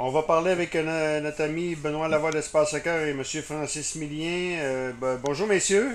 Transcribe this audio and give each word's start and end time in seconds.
On 0.00 0.10
va 0.10 0.22
parler 0.22 0.52
avec 0.52 0.76
notre 0.76 1.42
ami 1.42 1.74
Benoît 1.74 2.06
Lavoie 2.06 2.30
d'Espace 2.30 2.70
Soccer 2.70 3.04
et 3.04 3.10
M. 3.10 3.24
Francis 3.24 3.96
Millien. 3.96 4.92
bonjour, 5.24 5.48
messieurs. 5.48 5.92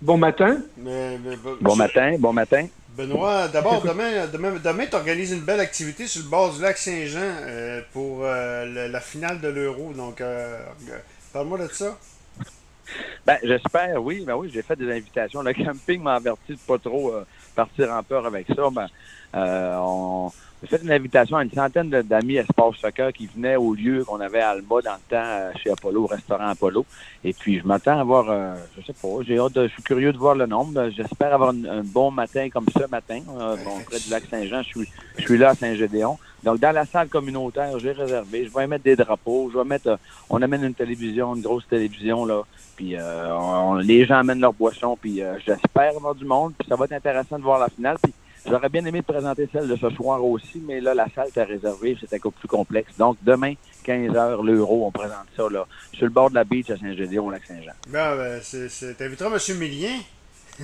Bon 0.00 0.16
matin. 0.16 0.58
bon 0.76 1.74
matin, 1.74 2.14
bon 2.16 2.32
matin. 2.32 2.68
Benoît, 2.96 3.48
d'abord, 3.48 3.82
demain, 3.82 4.28
demain, 4.32 4.52
demain 4.62 4.86
tu 4.86 4.94
organises 4.94 5.32
une 5.32 5.40
belle 5.40 5.58
activité 5.58 6.06
sur 6.06 6.22
le 6.22 6.28
bord 6.28 6.54
du 6.54 6.62
lac 6.62 6.78
Saint-Jean 6.78 7.82
pour 7.92 8.22
la, 8.22 9.00
finale 9.00 9.40
de 9.40 9.48
l'Euro. 9.48 9.92
Donc, 9.92 10.22
parle-moi 11.32 11.58
de 11.58 11.66
ça. 11.72 11.98
Ben, 13.26 13.38
j'espère, 13.42 14.02
oui. 14.02 14.24
Ben 14.26 14.36
oui, 14.36 14.50
j'ai 14.52 14.62
fait 14.62 14.76
des 14.76 14.90
invitations. 14.90 15.42
Le 15.42 15.52
camping 15.54 16.02
m'a 16.02 16.14
averti 16.14 16.52
de 16.52 16.58
pas 16.66 16.78
trop 16.78 17.12
euh, 17.12 17.24
partir 17.54 17.90
en 17.90 18.02
peur 18.02 18.26
avec 18.26 18.46
ça. 18.48 18.68
Ben, 18.70 18.82
euh, 18.82 18.86
on 19.34 20.30
a 20.64 20.66
fait 20.66 20.82
une 20.82 20.92
invitation 20.92 21.36
à 21.36 21.42
une 21.44 21.50
centaine 21.50 21.90
d'amis 21.90 22.36
Espace 22.36 22.76
Soccer 22.76 23.12
qui 23.12 23.26
venaient 23.26 23.56
au 23.56 23.74
lieu 23.74 24.04
qu'on 24.04 24.20
avait 24.20 24.40
à 24.40 24.50
Alma 24.50 24.80
dans 24.82 24.94
le 24.94 25.10
temps 25.10 25.16
euh, 25.16 25.50
chez 25.62 25.70
Apollo, 25.70 26.04
au 26.04 26.06
restaurant 26.06 26.48
Apollo. 26.48 26.86
Et 27.22 27.32
puis, 27.32 27.58
je 27.58 27.66
m'attends 27.66 27.98
à 27.98 28.04
voir, 28.04 28.26
euh, 28.30 28.54
je 28.76 28.86
sais 28.86 28.94
pas, 28.94 29.08
j'ai 29.26 29.38
hâte, 29.38 29.52
je 29.54 29.68
suis 29.68 29.82
curieux 29.82 30.12
de 30.12 30.18
voir 30.18 30.34
le 30.34 30.46
nombre. 30.46 30.90
J'espère 30.90 31.34
avoir 31.34 31.50
un, 31.50 31.82
bon 31.84 32.10
matin 32.10 32.48
comme 32.50 32.66
ce 32.74 32.86
matin, 32.88 33.20
bon, 33.26 33.80
près 33.86 33.98
du 33.98 34.10
lac 34.10 34.24
Saint-Jean. 34.30 34.62
Je 34.62 34.68
suis, 34.68 34.88
je 35.18 35.22
suis 35.22 35.38
là 35.38 35.50
à 35.50 35.54
Saint-Gédéon. 35.54 36.18
Donc, 36.42 36.60
dans 36.60 36.72
la 36.72 36.84
salle 36.84 37.08
communautaire, 37.08 37.78
j'ai 37.78 37.92
réservé. 37.92 38.46
Je 38.46 38.54
vais 38.54 38.66
mettre 38.66 38.84
des 38.84 38.96
drapeaux. 38.96 39.50
Je 39.52 39.58
vais 39.58 39.64
mettre, 39.64 39.98
on 40.28 40.40
amène 40.42 40.64
une 40.64 40.74
télévision, 40.74 41.34
une 41.34 41.42
grosse 41.42 41.66
télévision, 41.66 42.24
là. 42.24 42.42
Puis 42.76 42.96
euh, 42.96 43.80
les 43.82 44.04
gens 44.04 44.16
amènent 44.16 44.40
leur 44.40 44.52
boisson, 44.52 44.98
puis 45.00 45.22
euh, 45.22 45.38
j'espère 45.46 45.96
avoir 45.96 46.14
du 46.14 46.24
monde. 46.24 46.52
Puis 46.58 46.68
ça 46.68 46.76
va 46.76 46.86
être 46.86 46.92
intéressant 46.92 47.38
de 47.38 47.44
voir 47.44 47.58
la 47.58 47.68
finale. 47.68 47.96
Puis 48.02 48.12
j'aurais 48.46 48.68
bien 48.68 48.84
aimé 48.84 49.02
présenter 49.02 49.48
celle 49.52 49.68
de 49.68 49.76
ce 49.76 49.90
soir 49.90 50.24
aussi, 50.24 50.62
mais 50.66 50.80
là, 50.80 50.94
la 50.94 51.06
salle 51.14 51.28
était 51.28 51.42
réservée, 51.42 51.96
c'était 52.00 52.16
un 52.16 52.20
peu 52.20 52.30
plus 52.30 52.48
complexe. 52.48 52.92
Donc 52.98 53.16
demain, 53.22 53.54
15 53.84 54.12
h 54.12 54.44
l'euro, 54.44 54.86
on 54.86 54.90
présente 54.90 55.26
ça 55.36 55.48
là, 55.50 55.66
sur 55.92 56.04
le 56.04 56.10
bord 56.10 56.30
de 56.30 56.34
la 56.34 56.44
beach 56.44 56.70
à 56.70 56.76
Saint-Gédéon, 56.76 57.26
au 57.26 57.30
Lac-Saint-Jean. 57.30 57.72
Ben, 57.88 58.16
ben 58.16 58.40
c'est, 58.42 58.96
t'inviteras 58.96 59.30
M. 59.30 59.58
Millien? 59.58 59.98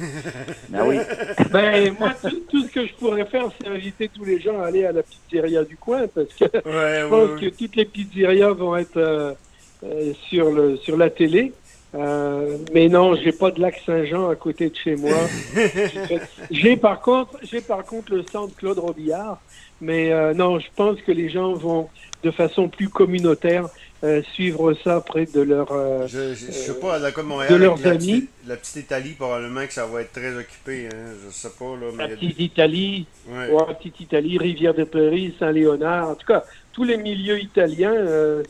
ben 0.68 0.84
oui. 0.86 0.98
ben, 1.52 1.94
moi, 1.98 2.14
tout, 2.48 2.62
ce 2.62 2.72
que 2.72 2.86
je 2.86 2.94
pourrais 2.94 3.26
faire, 3.26 3.48
c'est 3.60 3.68
inviter 3.68 4.08
tous 4.08 4.24
les 4.24 4.40
gens 4.40 4.60
à 4.60 4.66
aller 4.66 4.84
à 4.84 4.92
la 4.92 5.02
pizzeria 5.02 5.64
du 5.64 5.76
coin, 5.76 6.06
parce 6.08 6.32
que 6.34 6.44
je 6.54 7.08
pense 7.08 7.40
que 7.40 7.48
toutes 7.50 7.76
les 7.76 7.84
pizzerias 7.84 8.52
vont 8.52 8.76
être 8.76 8.96
euh, 8.96 10.12
sur, 10.28 10.52
le, 10.52 10.76
sur 10.76 10.96
la 10.96 11.10
télé. 11.10 11.52
Euh, 11.94 12.58
mais 12.72 12.88
non, 12.88 13.16
j'ai 13.16 13.32
pas 13.32 13.50
de 13.50 13.60
lac 13.60 13.80
Saint-Jean 13.84 14.28
à 14.28 14.36
côté 14.36 14.70
de 14.70 14.76
chez 14.76 14.94
moi. 14.94 15.16
j'ai 16.50 16.76
par 16.76 17.00
contre, 17.00 17.36
j'ai 17.42 17.60
par 17.60 17.84
contre 17.84 18.14
le 18.14 18.22
centre 18.22 18.54
Claude 18.56 18.78
Robillard. 18.78 19.40
Mais 19.80 20.12
euh, 20.12 20.34
non, 20.34 20.58
je 20.58 20.68
pense 20.76 21.00
que 21.00 21.10
les 21.10 21.30
gens 21.30 21.54
vont 21.54 21.88
de 22.22 22.30
façon 22.30 22.68
plus 22.68 22.90
communautaire 22.90 23.66
euh, 24.04 24.22
suivre 24.34 24.74
ça 24.84 25.00
près 25.00 25.24
de 25.24 25.40
leur. 25.40 25.66
je, 26.06 26.34
je, 26.34 26.52
sais 26.52 26.78
pas, 26.78 26.96
à 26.96 26.98
la 26.98 27.12
Côte 27.12 27.24
Montréal, 27.24 27.52
de 27.52 27.56
leurs 27.56 27.78
la 27.80 27.90
amis. 27.92 28.20
Petite, 28.20 28.30
la 28.46 28.56
petite 28.56 28.76
Italie, 28.76 29.14
probablement 29.18 29.66
que 29.66 29.72
ça 29.72 29.86
va 29.86 30.02
être 30.02 30.12
très 30.12 30.36
occupé. 30.36 30.88
Hein, 30.92 31.14
je 31.24 31.30
sais 31.32 31.50
pas 31.58 31.64
là. 31.64 31.86
Mais 31.96 32.08
la 32.08 32.14
petite 32.14 32.38
Italie, 32.38 33.06
ouais. 33.28 33.50
ouais. 33.50 33.74
petite 33.74 34.00
Italie, 34.00 34.38
Rivière 34.38 34.74
de 34.74 34.84
Prairie, 34.84 35.34
Saint-Léonard. 35.40 36.10
En 36.10 36.14
tout 36.14 36.26
cas, 36.26 36.44
tous 36.72 36.84
les 36.84 36.98
milieux 36.98 37.40
italiens, 37.40 37.94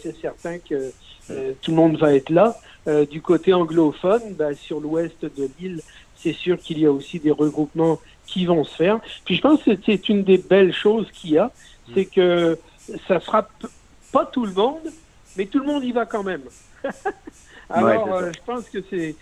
c'est 0.02 0.16
certain 0.20 0.58
que 0.58 0.92
tout 1.62 1.70
le 1.70 1.76
monde 1.76 1.96
va 1.96 2.12
être 2.12 2.30
là. 2.30 2.54
Euh, 2.88 3.04
du 3.04 3.20
côté 3.20 3.52
anglophone, 3.52 4.34
bah, 4.34 4.54
sur 4.54 4.80
l'ouest 4.80 5.22
de 5.22 5.50
l'île, 5.58 5.82
c'est 6.16 6.32
sûr 6.32 6.58
qu'il 6.58 6.78
y 6.78 6.86
a 6.86 6.92
aussi 6.92 7.18
des 7.18 7.30
regroupements 7.30 8.00
qui 8.26 8.46
vont 8.46 8.64
se 8.64 8.74
faire. 8.74 9.00
Puis 9.26 9.36
je 9.36 9.42
pense 9.42 9.62
que 9.62 9.72
c'est 9.84 10.08
une 10.08 10.24
des 10.24 10.38
belles 10.38 10.72
choses 10.72 11.06
qu'il 11.12 11.32
y 11.32 11.38
a, 11.38 11.50
c'est 11.94 12.06
que 12.06 12.58
ça 13.06 13.20
sera 13.20 13.46
pas 14.12 14.24
tout 14.24 14.46
le 14.46 14.52
monde, 14.52 14.90
mais 15.36 15.44
tout 15.44 15.58
le 15.58 15.66
monde 15.66 15.84
y 15.84 15.92
va 15.92 16.06
quand 16.06 16.22
même. 16.22 16.42
Alors, 17.70 18.14
euh, 18.14 18.32
je 18.34 18.40
pense 18.44 18.64
que 18.68 18.78
c'est 18.90 19.14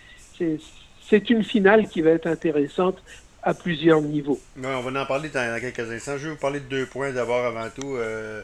c'est 1.09 1.29
une 1.29 1.43
finale 1.43 1.89
qui 1.89 2.01
va 2.01 2.11
être 2.11 2.27
intéressante 2.27 2.97
à 3.43 3.53
plusieurs 3.53 3.99
niveaux. 3.99 4.39
on 4.63 4.81
va 4.81 5.01
en 5.01 5.05
parler 5.05 5.27
dans, 5.27 5.59
quelques 5.59 5.91
instants. 5.91 6.17
Je 6.17 6.27
vais 6.27 6.33
vous 6.33 6.39
parler 6.39 6.61
de 6.61 6.65
deux 6.65 6.85
points 6.85 7.11
d'abord 7.11 7.45
avant 7.45 7.69
tout. 7.69 7.95
Euh, 7.95 8.41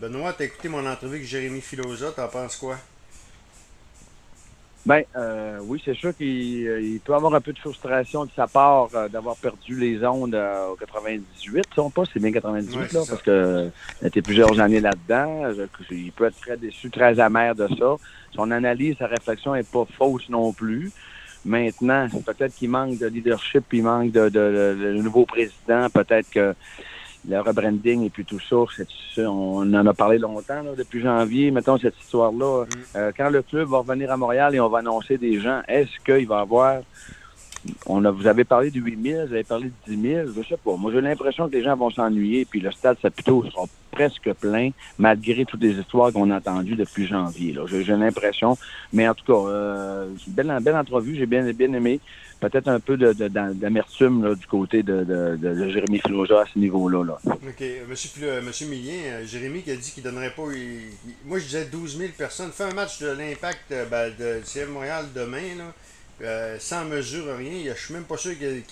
Benoît, 0.00 0.34
tu 0.34 0.42
as 0.42 0.46
écouté 0.46 0.68
mon 0.68 0.86
entrevue 0.86 1.16
avec 1.16 1.26
Jérémy 1.26 1.60
Filosa, 1.60 2.12
t'en 2.12 2.28
penses 2.28 2.56
quoi? 2.56 2.78
Ben 4.86 5.02
euh, 5.16 5.60
oui, 5.62 5.80
c'est 5.82 5.94
sûr 5.94 6.14
qu'il 6.14 6.66
euh, 6.68 6.98
peut 7.02 7.14
avoir 7.14 7.34
un 7.34 7.40
peu 7.40 7.54
de 7.54 7.58
frustration 7.58 8.26
de 8.26 8.30
sa 8.36 8.46
part 8.46 8.88
euh, 8.94 9.08
d'avoir 9.08 9.34
perdu 9.36 9.78
les 9.78 10.04
ondes 10.04 10.34
euh, 10.34 10.68
au 10.68 10.76
98. 10.76 11.64
Si 11.72 11.80
on 11.80 11.88
pas, 11.88 12.02
c'est 12.12 12.20
bien 12.20 12.32
98 12.32 12.92
là, 12.92 13.00
parce 13.08 13.22
que 13.22 13.70
il 14.02 14.08
était 14.08 14.20
plusieurs 14.20 14.60
années 14.60 14.80
là-dedans. 14.80 15.50
Il 15.90 16.12
peut 16.12 16.26
être 16.26 16.38
très 16.38 16.58
déçu, 16.58 16.90
très 16.90 17.18
amer 17.18 17.54
de 17.54 17.66
ça. 17.78 17.96
Son 18.34 18.50
analyse, 18.50 18.96
sa 18.98 19.06
réflexion 19.06 19.54
est 19.54 19.70
pas 19.70 19.86
fausse 19.96 20.28
non 20.28 20.52
plus. 20.52 20.92
Maintenant, 21.46 22.06
peut-être 22.24 22.54
qu'il 22.54 22.70
manque 22.70 22.98
de 22.98 23.06
leadership, 23.06 23.64
il 23.72 23.84
manque 23.84 24.12
de, 24.12 24.28
de, 24.28 24.76
de 24.80 25.02
nouveau 25.02 25.24
président. 25.24 25.88
Peut-être 25.88 26.28
que 26.30 26.54
le 27.28 27.40
rebranding 27.40 28.04
et 28.04 28.10
puis 28.10 28.24
tout 28.24 28.40
ça, 28.40 28.56
on 29.28 29.72
en 29.72 29.86
a 29.86 29.94
parlé 29.94 30.18
longtemps, 30.18 30.62
depuis 30.76 31.00
janvier, 31.00 31.50
mettons 31.50 31.78
cette 31.78 31.98
histoire-là. 31.98 32.64
Mm. 32.64 32.96
Euh, 32.96 33.12
quand 33.16 33.30
le 33.30 33.42
club 33.42 33.68
va 33.68 33.78
revenir 33.78 34.10
à 34.10 34.16
Montréal 34.16 34.54
et 34.54 34.60
on 34.60 34.68
va 34.68 34.78
annoncer 34.78 35.18
des 35.18 35.40
gens, 35.40 35.62
est-ce 35.68 36.04
qu'il 36.04 36.26
va 36.26 36.40
avoir... 36.40 36.82
On 37.86 38.04
a, 38.04 38.10
vous 38.10 38.26
avez 38.26 38.44
parlé 38.44 38.70
de 38.70 38.78
8 38.78 39.02
000, 39.02 39.26
vous 39.26 39.32
avez 39.32 39.44
parlé 39.44 39.70
de 39.86 39.94
10 39.94 40.02
000, 40.02 40.28
je 40.36 40.48
sais 40.48 40.58
pas. 40.62 40.76
Moi, 40.76 40.92
j'ai 40.92 41.00
l'impression 41.00 41.48
que 41.48 41.54
les 41.54 41.62
gens 41.62 41.74
vont 41.74 41.88
s'ennuyer, 41.88 42.44
puis 42.44 42.60
le 42.60 42.70
stade 42.70 42.98
Saputo 43.00 43.42
sera 43.50 43.64
presque 43.94 44.32
plein, 44.34 44.70
malgré 44.98 45.44
toutes 45.44 45.62
les 45.62 45.74
histoires 45.78 46.12
qu'on 46.12 46.30
a 46.30 46.38
entendues 46.38 46.76
depuis 46.76 47.06
janvier. 47.06 47.56
J'ai 47.66 47.96
l'impression. 47.96 48.58
Mais 48.92 49.08
en 49.08 49.14
tout 49.14 49.24
cas, 49.24 49.48
euh, 49.48 50.08
belle, 50.26 50.58
belle 50.60 50.76
entrevue, 50.76 51.14
j'ai 51.16 51.26
bien, 51.26 51.50
bien 51.52 51.72
aimé 51.72 52.00
peut-être 52.48 52.68
un 52.68 52.80
peu 52.80 52.96
d'amertume 52.96 54.34
du 54.34 54.46
côté 54.46 54.82
de, 54.82 55.38
Jérémy 55.70 56.00
Filosa 56.00 56.42
à 56.42 56.46
ce 56.52 56.58
niveau-là. 56.58 57.04
Là. 57.04 57.18
OK. 57.24 57.64
Monsieur, 57.88 58.40
Monsieur 58.42 58.66
Millien, 58.66 59.00
euh, 59.04 59.26
Jérémy 59.26 59.62
qui 59.62 59.70
a 59.70 59.76
dit 59.76 59.90
qu'il 59.92 60.04
ne 60.04 60.10
donnerait 60.10 60.34
pas. 60.34 60.42
moi, 61.24 61.38
je 61.38 61.44
disais 61.44 61.64
12 61.66 61.98
000 61.98 62.10
personnes. 62.16 62.52
Fait 62.52 62.64
un 62.64 62.74
match 62.74 63.00
de 63.00 63.08
l'impact 63.08 63.72
euh, 63.72 63.86
ben, 63.86 64.12
de 64.18 64.40
CF 64.44 64.68
Montréal 64.68 65.06
demain, 65.14 65.40
euh, 66.22 66.56
sans 66.58 66.84
mesure, 66.84 67.36
rien. 67.36 67.72
Je 67.74 67.84
suis 67.84 67.94
même 67.94 68.04
pas 68.04 68.16
sûr 68.16 68.32
qu'il 68.38 68.62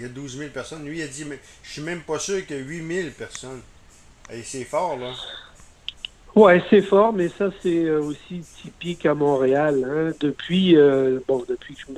y, 0.00 0.04
a 0.04 0.08
12 0.08 0.38
000 0.38 0.50
personnes. 0.50 0.84
Lui, 0.84 0.98
il 0.98 1.02
a 1.02 1.08
dit 1.08 1.24
mais 1.24 1.38
je 1.62 1.72
suis 1.72 1.82
même 1.82 2.00
pas 2.00 2.18
sûr 2.18 2.44
qu'il 2.46 2.56
y 2.56 2.60
a 2.60 2.62
8 2.62 2.94
000 3.02 3.08
personnes. 3.16 3.60
Et 4.30 4.42
c'est 4.42 4.64
fort, 4.64 4.98
là. 4.98 5.12
Ouais, 6.34 6.62
c'est 6.70 6.82
fort, 6.82 7.12
mais 7.12 7.28
ça, 7.28 7.50
c'est 7.62 7.90
aussi 7.90 8.44
typique 8.62 9.06
à 9.06 9.14
Montréal. 9.14 9.84
Hein. 9.84 10.12
Depuis, 10.20 10.76
bon, 11.26 11.44
depuis 11.48 11.74
que 11.74 11.92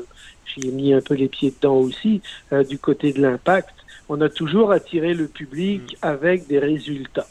j'y 0.54 0.68
ai 0.68 0.72
mis 0.72 0.92
un 0.92 1.00
peu 1.00 1.14
les 1.14 1.28
pieds 1.28 1.50
dedans 1.50 1.76
aussi, 1.76 2.20
euh, 2.52 2.64
du 2.64 2.78
côté 2.78 3.12
de 3.12 3.20
l'impact, 3.20 3.74
on 4.08 4.20
a 4.20 4.28
toujours 4.28 4.72
attiré 4.72 5.14
le 5.14 5.26
public 5.26 5.82
mm. 5.82 5.96
avec 6.02 6.46
des 6.46 6.58
résultats. 6.58 7.28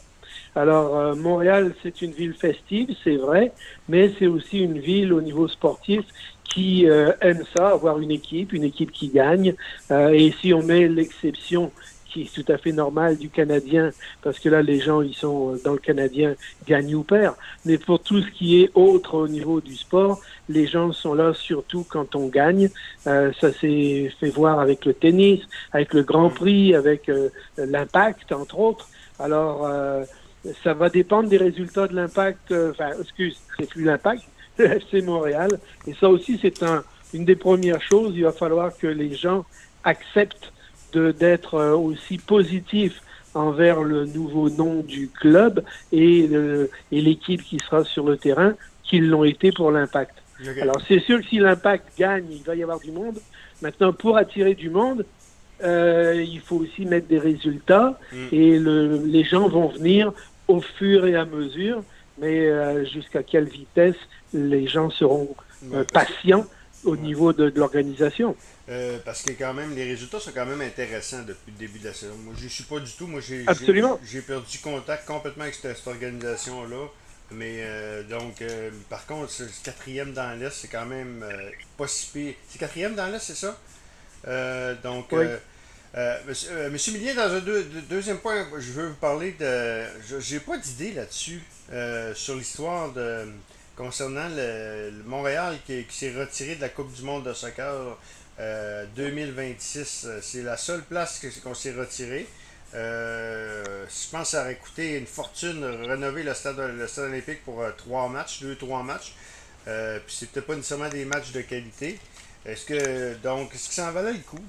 Alors, 0.54 0.96
euh, 0.96 1.14
Montréal, 1.14 1.74
c'est 1.82 2.02
une 2.02 2.12
ville 2.12 2.34
festive, 2.34 2.94
c'est 3.04 3.16
vrai, 3.16 3.52
mais 3.88 4.12
c'est 4.18 4.26
aussi 4.26 4.58
une 4.58 4.78
ville 4.78 5.12
au 5.12 5.20
niveau 5.20 5.46
sportif 5.48 6.04
qui 6.44 6.88
euh, 6.88 7.12
aime 7.20 7.44
ça, 7.56 7.68
avoir 7.68 8.00
une 8.00 8.10
équipe, 8.10 8.52
une 8.52 8.64
équipe 8.64 8.90
qui 8.90 9.08
gagne. 9.08 9.54
et 9.90 10.34
si 10.40 10.52
on 10.52 10.62
met 10.62 10.88
l'exception 10.88 11.70
qui 12.10 12.22
est 12.22 12.34
tout 12.34 12.52
à 12.52 12.58
fait 12.58 12.72
normal 12.72 13.16
du 13.16 13.28
Canadien, 13.28 13.90
parce 14.22 14.38
que 14.38 14.48
là, 14.48 14.62
les 14.62 14.80
gens, 14.80 15.02
ils 15.02 15.14
sont 15.14 15.56
dans 15.64 15.72
le 15.72 15.78
Canadien, 15.78 16.34
gagnent 16.66 16.94
ou 16.94 17.02
perdent. 17.02 17.36
Mais 17.64 17.78
pour 17.78 18.00
tout 18.02 18.20
ce 18.20 18.30
qui 18.30 18.62
est 18.62 18.70
autre 18.74 19.14
au 19.14 19.28
niveau 19.28 19.60
du 19.60 19.76
sport, 19.76 20.20
les 20.48 20.66
gens 20.66 20.92
sont 20.92 21.14
là 21.14 21.32
surtout 21.34 21.86
quand 21.88 22.14
on 22.16 22.28
gagne. 22.28 22.70
Euh, 23.06 23.32
ça 23.40 23.52
s'est 23.52 24.12
fait 24.18 24.30
voir 24.30 24.60
avec 24.60 24.84
le 24.84 24.94
tennis, 24.94 25.40
avec 25.72 25.94
le 25.94 26.02
Grand 26.02 26.30
Prix, 26.30 26.74
avec 26.74 27.08
euh, 27.08 27.28
l'impact, 27.56 28.32
entre 28.32 28.58
autres. 28.58 28.88
Alors, 29.18 29.66
euh, 29.66 30.04
ça 30.64 30.74
va 30.74 30.88
dépendre 30.88 31.28
des 31.28 31.36
résultats 31.36 31.86
de 31.86 31.94
l'impact. 31.94 32.50
Euh, 32.52 32.70
enfin, 32.72 32.90
excuse, 33.00 33.38
c'est 33.58 33.68
plus 33.68 33.84
l'impact, 33.84 34.22
le 34.58 34.66
FC 34.66 35.02
Montréal. 35.02 35.60
Et 35.86 35.94
ça 35.94 36.08
aussi, 36.08 36.38
c'est 36.40 36.62
un, 36.62 36.82
une 37.12 37.24
des 37.24 37.36
premières 37.36 37.82
choses. 37.82 38.14
Il 38.16 38.24
va 38.24 38.32
falloir 38.32 38.76
que 38.76 38.86
les 38.86 39.14
gens 39.14 39.44
acceptent 39.84 40.52
d'être 40.96 41.54
euh, 41.54 41.74
aussi 41.74 42.18
positif 42.18 43.02
envers 43.34 43.82
le 43.82 44.06
nouveau 44.06 44.50
nom 44.50 44.82
du 44.82 45.08
club 45.08 45.62
et, 45.92 46.28
et 46.90 47.00
l'équipe 47.00 47.42
qui 47.44 47.58
sera 47.58 47.84
sur 47.84 48.04
le 48.04 48.16
terrain 48.16 48.54
qu'ils 48.82 49.08
l'ont 49.08 49.22
été 49.22 49.52
pour 49.52 49.70
l'impact. 49.70 50.16
Alors 50.60 50.80
c'est 50.88 51.00
sûr 51.00 51.20
que 51.20 51.26
si 51.26 51.38
l'impact 51.38 51.96
gagne, 51.98 52.24
il 52.30 52.42
va 52.42 52.54
y 52.54 52.62
avoir 52.62 52.80
du 52.80 52.90
monde. 52.90 53.18
Maintenant, 53.62 53.92
pour 53.92 54.16
attirer 54.16 54.54
du 54.54 54.70
monde, 54.70 55.04
euh, 55.62 56.24
il 56.26 56.40
faut 56.40 56.56
aussi 56.56 56.86
mettre 56.86 57.06
des 57.06 57.18
résultats 57.18 57.98
mm. 58.12 58.16
et 58.32 58.58
le, 58.58 59.02
les 59.04 59.24
gens 59.24 59.48
vont 59.48 59.68
venir 59.68 60.12
au 60.48 60.60
fur 60.60 61.06
et 61.06 61.14
à 61.14 61.24
mesure, 61.26 61.82
mais 62.18 62.48
euh, 62.48 62.84
jusqu'à 62.86 63.22
quelle 63.22 63.44
vitesse 63.44 63.96
les 64.32 64.66
gens 64.66 64.90
seront 64.90 65.28
euh, 65.74 65.84
patients 65.92 66.46
au 66.84 66.96
niveau 66.96 67.32
de, 67.32 67.52
l'organisation. 67.54 68.36
Euh, 68.68 68.98
parce 69.04 69.22
que 69.22 69.32
quand 69.32 69.52
même, 69.52 69.74
les 69.74 69.84
résultats 69.84 70.20
sont 70.20 70.32
quand 70.32 70.46
même 70.46 70.60
intéressants 70.60 71.22
depuis 71.26 71.52
le 71.52 71.58
début 71.58 71.78
de 71.78 71.86
la 71.86 71.94
saison. 71.94 72.14
Moi, 72.24 72.34
je 72.38 72.44
ne 72.44 72.48
suis 72.48 72.64
pas 72.64 72.78
du 72.78 72.92
tout. 72.92 73.06
Moi, 73.06 73.20
j'ai, 73.20 73.44
j'ai, 74.04 74.22
perdu 74.22 74.58
contact 74.58 75.06
complètement 75.06 75.44
avec 75.44 75.54
cette, 75.54 75.86
organisation-là. 75.86 76.86
Mais 77.32 77.58
euh, 77.60 78.02
donc, 78.04 78.42
euh, 78.42 78.70
par 78.88 79.06
contre, 79.06 79.30
c'est 79.30 79.46
quatrième 79.62 80.12
dans 80.12 80.38
l'Est, 80.38 80.52
c'est 80.52 80.68
quand 80.68 80.86
même 80.86 81.24
pas 81.76 81.86
si 81.86 82.06
pire. 82.12 82.34
C'est 82.48 82.58
quatrième 82.58 82.94
dans 82.94 83.06
l'Est, 83.06 83.22
c'est 83.22 83.36
ça? 83.36 83.58
donc, 84.82 85.12
monsieur, 86.26 86.92
Millien, 86.92 87.14
dans 87.14 87.34
un 87.34 87.42
deuxième 87.88 88.18
point, 88.18 88.46
je 88.58 88.72
veux 88.72 88.88
vous 88.88 88.94
parler 88.94 89.34
de. 89.38 89.84
J'ai 90.20 90.40
pas 90.40 90.58
d'idée 90.58 90.92
là-dessus, 90.92 91.40
sur 92.14 92.34
l'histoire 92.34 92.92
de 92.92 93.26
concernant 93.80 94.28
le, 94.28 94.90
Montréal 95.06 95.56
qui, 95.64 95.86
s'est 95.88 96.12
retiré 96.12 96.56
de 96.56 96.60
la 96.60 96.68
Coupe 96.68 96.92
du 96.92 97.02
monde 97.02 97.24
de 97.24 97.32
soccer 97.32 97.98
2026. 98.94 100.04
Euh, 100.04 100.08
euh, 100.08 100.20
c'est 100.22 100.42
la 100.42 100.58
seule 100.58 100.82
place 100.82 101.24
qu'on 101.42 101.54
s'est 101.54 101.72
retiré. 101.72 102.26
Euh, 102.74 103.86
je 103.88 104.10
pense 104.10 104.22
que 104.22 104.28
ça 104.28 104.42
aurait 104.42 104.56
coûté 104.56 104.98
une 104.98 105.06
fortune 105.06 105.64
rénover 105.64 106.22
le 106.22 106.34
stade, 106.34 106.58
le 106.58 106.86
stade 106.86 107.06
olympique 107.06 107.42
pour 107.42 107.64
trois 107.78 108.08
matchs, 108.08 108.42
deux, 108.42 108.54
trois 108.54 108.82
matchs. 108.82 109.14
puis 109.64 110.14
c'est 110.14 110.30
peut-être 110.30 110.46
pas 110.46 110.56
nécessairement 110.56 110.90
des 110.90 111.06
matchs 111.06 111.32
de 111.32 111.40
qualité. 111.40 111.98
Est-ce 112.44 112.66
que 112.66 113.14
donc 113.22 113.54
est-ce 113.54 113.68
que 113.68 113.74
ça 113.74 113.88
en 113.88 113.92
valait 113.92 114.12
le 114.12 114.18
coup? 114.18 114.44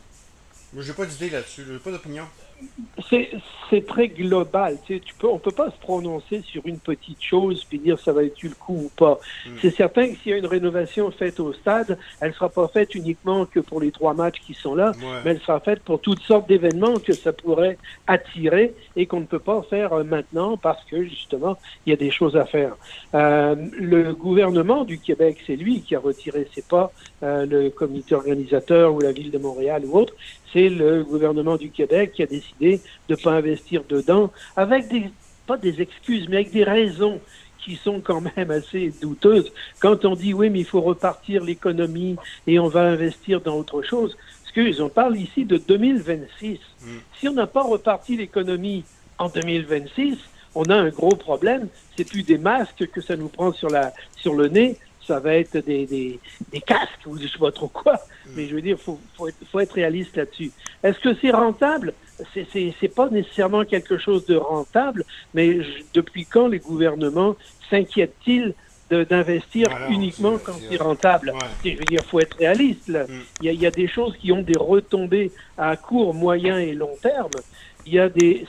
Moi 0.74 0.84
j'ai 0.84 0.94
pas 0.94 1.06
d'idée 1.06 1.30
là-dessus, 1.30 1.66
j'ai 1.68 1.80
pas 1.80 1.92
d'opinion 1.92 2.28
c'est 3.70 3.86
très 3.86 4.08
global. 4.10 4.78
Tu, 4.86 4.96
sais, 4.96 5.00
tu 5.00 5.14
peux, 5.16 5.28
on 5.28 5.36
ne 5.36 5.40
peut 5.40 5.52
pas 5.52 5.72
se 5.72 5.78
prononcer 5.78 6.42
sur 6.42 6.66
une 6.66 6.80
petite 6.80 7.22
chose 7.22 7.64
puis 7.64 7.80
dire 7.80 8.00
ça 8.00 8.12
va 8.12 8.24
être 8.24 8.42
le 8.44 8.50
coup 8.50 8.86
ou 8.86 8.92
pas. 8.96 9.20
Mm. 9.46 9.50
C'est 9.62 9.72
certain 9.72 10.10
que 10.10 10.16
s'il 10.18 10.32
y 10.32 10.36
a 10.36 10.38
une 10.38 10.46
rénovation 10.46 11.10
faite 11.12 11.40
au 11.40 11.54
stade, 11.54 11.98
elle 12.20 12.30
ne 12.30 12.34
sera 12.34 12.50
pas 12.50 12.68
faite 12.68 12.96
uniquement 12.96 13.46
que 13.46 13.60
pour 13.60 13.80
les 13.80 13.92
trois 13.92 14.14
matchs 14.14 14.40
qui 14.46 14.54
sont 14.54 14.76
là, 14.76 14.92
mais 15.24 15.32
elle 15.32 15.40
sera 15.40 15.60
faite 15.60 15.82
pour 15.84 16.02
toutes 16.02 16.22
sortes 16.22 16.48
d'événements 16.48 17.00
que 17.00 17.14
ça 17.14 17.34
pourrait 17.34 17.78
attirer 18.08 18.74
et 18.96 19.06
qu'on 19.06 19.22
ne 19.22 19.26
peut 19.26 19.40
pas 19.40 19.62
faire 19.64 19.94
euh, 19.94 20.04
maintenant 20.04 20.58
parce 20.58 20.84
que 20.86 21.04
justement, 21.04 21.58
il 21.86 21.92
y 21.92 21.94
a 21.94 21.98
des 21.98 22.12
choses 22.12 22.36
à 22.36 22.46
faire. 22.46 22.76
Euh, 23.14 23.56
le 23.74 24.14
gouvernement 24.14 24.84
du 24.84 25.00
Québec, 25.00 25.38
c'est 25.48 25.56
lui 25.56 25.82
qui 25.82 25.96
a 25.96 26.00
retiré, 26.00 26.48
c'est 26.54 26.68
pas 26.68 26.92
euh, 27.24 27.46
le 27.46 27.70
comité 27.70 28.16
organisateur 28.16 28.94
ou 28.94 29.00
la 29.00 29.12
ville 29.12 29.32
de 29.32 29.38
Montréal 29.38 29.84
ou 29.86 29.98
autre, 29.98 30.14
c'est 30.54 30.70
le 30.70 31.04
gouvernement 31.04 31.58
du 31.58 31.70
Québec 31.70 32.14
qui 32.14 32.24
a 32.24 32.26
décidé 32.26 32.82
de 33.08 33.16
ne 33.16 33.22
pas 33.22 33.34
investir 33.34 33.84
dedans, 33.88 34.32
avec 34.56 34.88
des, 34.88 35.10
pas 35.48 35.58
des 35.58 35.82
excuses, 35.82 36.28
mais 36.30 36.38
avec 36.38 36.52
des 36.52 36.64
raisons 36.64 37.20
qui 37.60 37.76
sont 37.76 38.02
quand 38.02 38.22
même 38.22 38.52
assez 38.52 38.92
douteuses. 39.02 39.52
Quand 39.80 40.06
on 40.06 40.16
dit 40.16 40.34
oui, 40.34 40.50
mais 40.50 40.60
il 40.60 40.66
faut 40.66 40.82
repartir 40.82 41.44
l'économie 41.44 42.16
et 42.48 42.60
on 42.60 42.68
va 42.68 42.82
investir 42.82 43.42
dans 43.42 43.56
autre 43.58 43.82
chose, 43.84 44.18
excuse, 44.44 44.82
on 44.82 44.90
parle 44.90 45.18
ici 45.18 45.46
de 45.46 45.58
2026. 45.58 46.60
Mm. 46.82 46.88
Si 47.20 47.30
on 47.30 47.34
n'a 47.34 47.48
pas 47.48 47.64
reparti 47.64 48.18
l'économie 48.18 48.84
en 49.18 49.30
2026, 49.30 50.18
on 50.56 50.64
a 50.64 50.76
un 50.76 50.90
gros 50.90 51.16
problème. 51.16 51.68
C'est 51.96 52.04
plus 52.04 52.24
des 52.24 52.38
masques 52.38 52.88
que 52.88 53.02
ça 53.02 53.16
nous 53.16 53.30
prend 53.30 53.54
sur, 53.54 53.70
la, 53.70 53.94
sur 54.18 54.34
le 54.34 54.48
nez, 54.50 54.78
ça 55.12 55.20
va 55.20 55.36
être 55.36 55.58
des, 55.58 55.86
des, 55.86 56.20
des 56.54 56.62
casques 56.62 57.06
ou 57.06 57.18
je 57.18 57.28
sais 57.28 57.38
pas 57.38 57.52
trop 57.52 57.68
quoi. 57.68 57.94
Mm. 57.94 58.30
Mais 58.36 58.48
je 58.48 58.56
veux 58.56 58.62
dire, 58.62 58.80
faut, 58.80 58.98
faut, 59.18 59.28
être, 59.28 59.36
faut 59.52 59.60
être 59.60 59.74
réaliste 59.74 60.16
là-dessus. 60.16 60.52
Est-ce 60.84 61.00
que 61.00 61.14
c'est 61.20 61.32
rentable? 61.32 61.94
C'est, 62.34 62.96
pas 62.96 63.10
nécessairement 63.10 63.66
quelque 63.66 63.98
chose 63.98 64.26
de 64.26 64.36
rentable, 64.36 65.04
mais 65.34 65.58
depuis 65.94 66.26
quand 66.26 66.48
les 66.48 66.60
gouvernements 66.60 67.36
s'inquiètent-ils 67.70 68.54
d'investir 68.90 69.70
uniquement 69.90 70.38
quand 70.38 70.58
c'est 70.70 70.78
rentable? 70.78 71.34
Je 71.66 71.72
veux 71.72 71.86
dire, 71.86 72.02
faut 72.06 72.20
être 72.20 72.38
réaliste. 72.38 72.88
Là. 72.88 73.04
Mm. 73.04 73.22
Il, 73.42 73.46
y 73.46 73.50
a, 73.50 73.52
il 73.52 73.62
y, 73.62 73.66
a, 73.66 73.72
des 73.72 73.88
choses 73.88 74.16
qui 74.18 74.32
ont 74.32 74.44
des 74.44 74.58
retombées 74.58 75.32
à 75.58 75.76
court, 75.76 76.14
moyen 76.14 76.58
et 76.58 76.74
long 76.74 76.96
terme. 77.02 77.32
Il 77.86 77.94
y 77.94 78.00
a 78.00 78.08
des, 78.08 78.46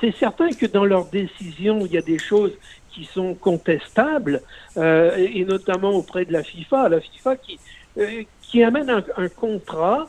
c'est 0.00 0.14
certain 0.16 0.50
que 0.50 0.66
dans 0.66 0.84
leurs 0.84 1.06
décisions, 1.06 1.84
il 1.84 1.92
y 1.92 1.98
a 1.98 2.02
des 2.02 2.18
choses 2.18 2.52
qui 2.94 3.04
sont 3.04 3.34
contestables, 3.34 4.40
euh, 4.76 5.16
et 5.16 5.44
notamment 5.44 5.90
auprès 5.90 6.24
de 6.24 6.32
la 6.32 6.42
FIFA, 6.42 6.88
la 6.88 7.00
FIFA 7.00 7.36
qui, 7.36 7.58
euh, 7.98 8.22
qui 8.42 8.62
amène 8.62 8.88
un, 8.88 9.04
un, 9.16 9.28
contrat 9.28 10.08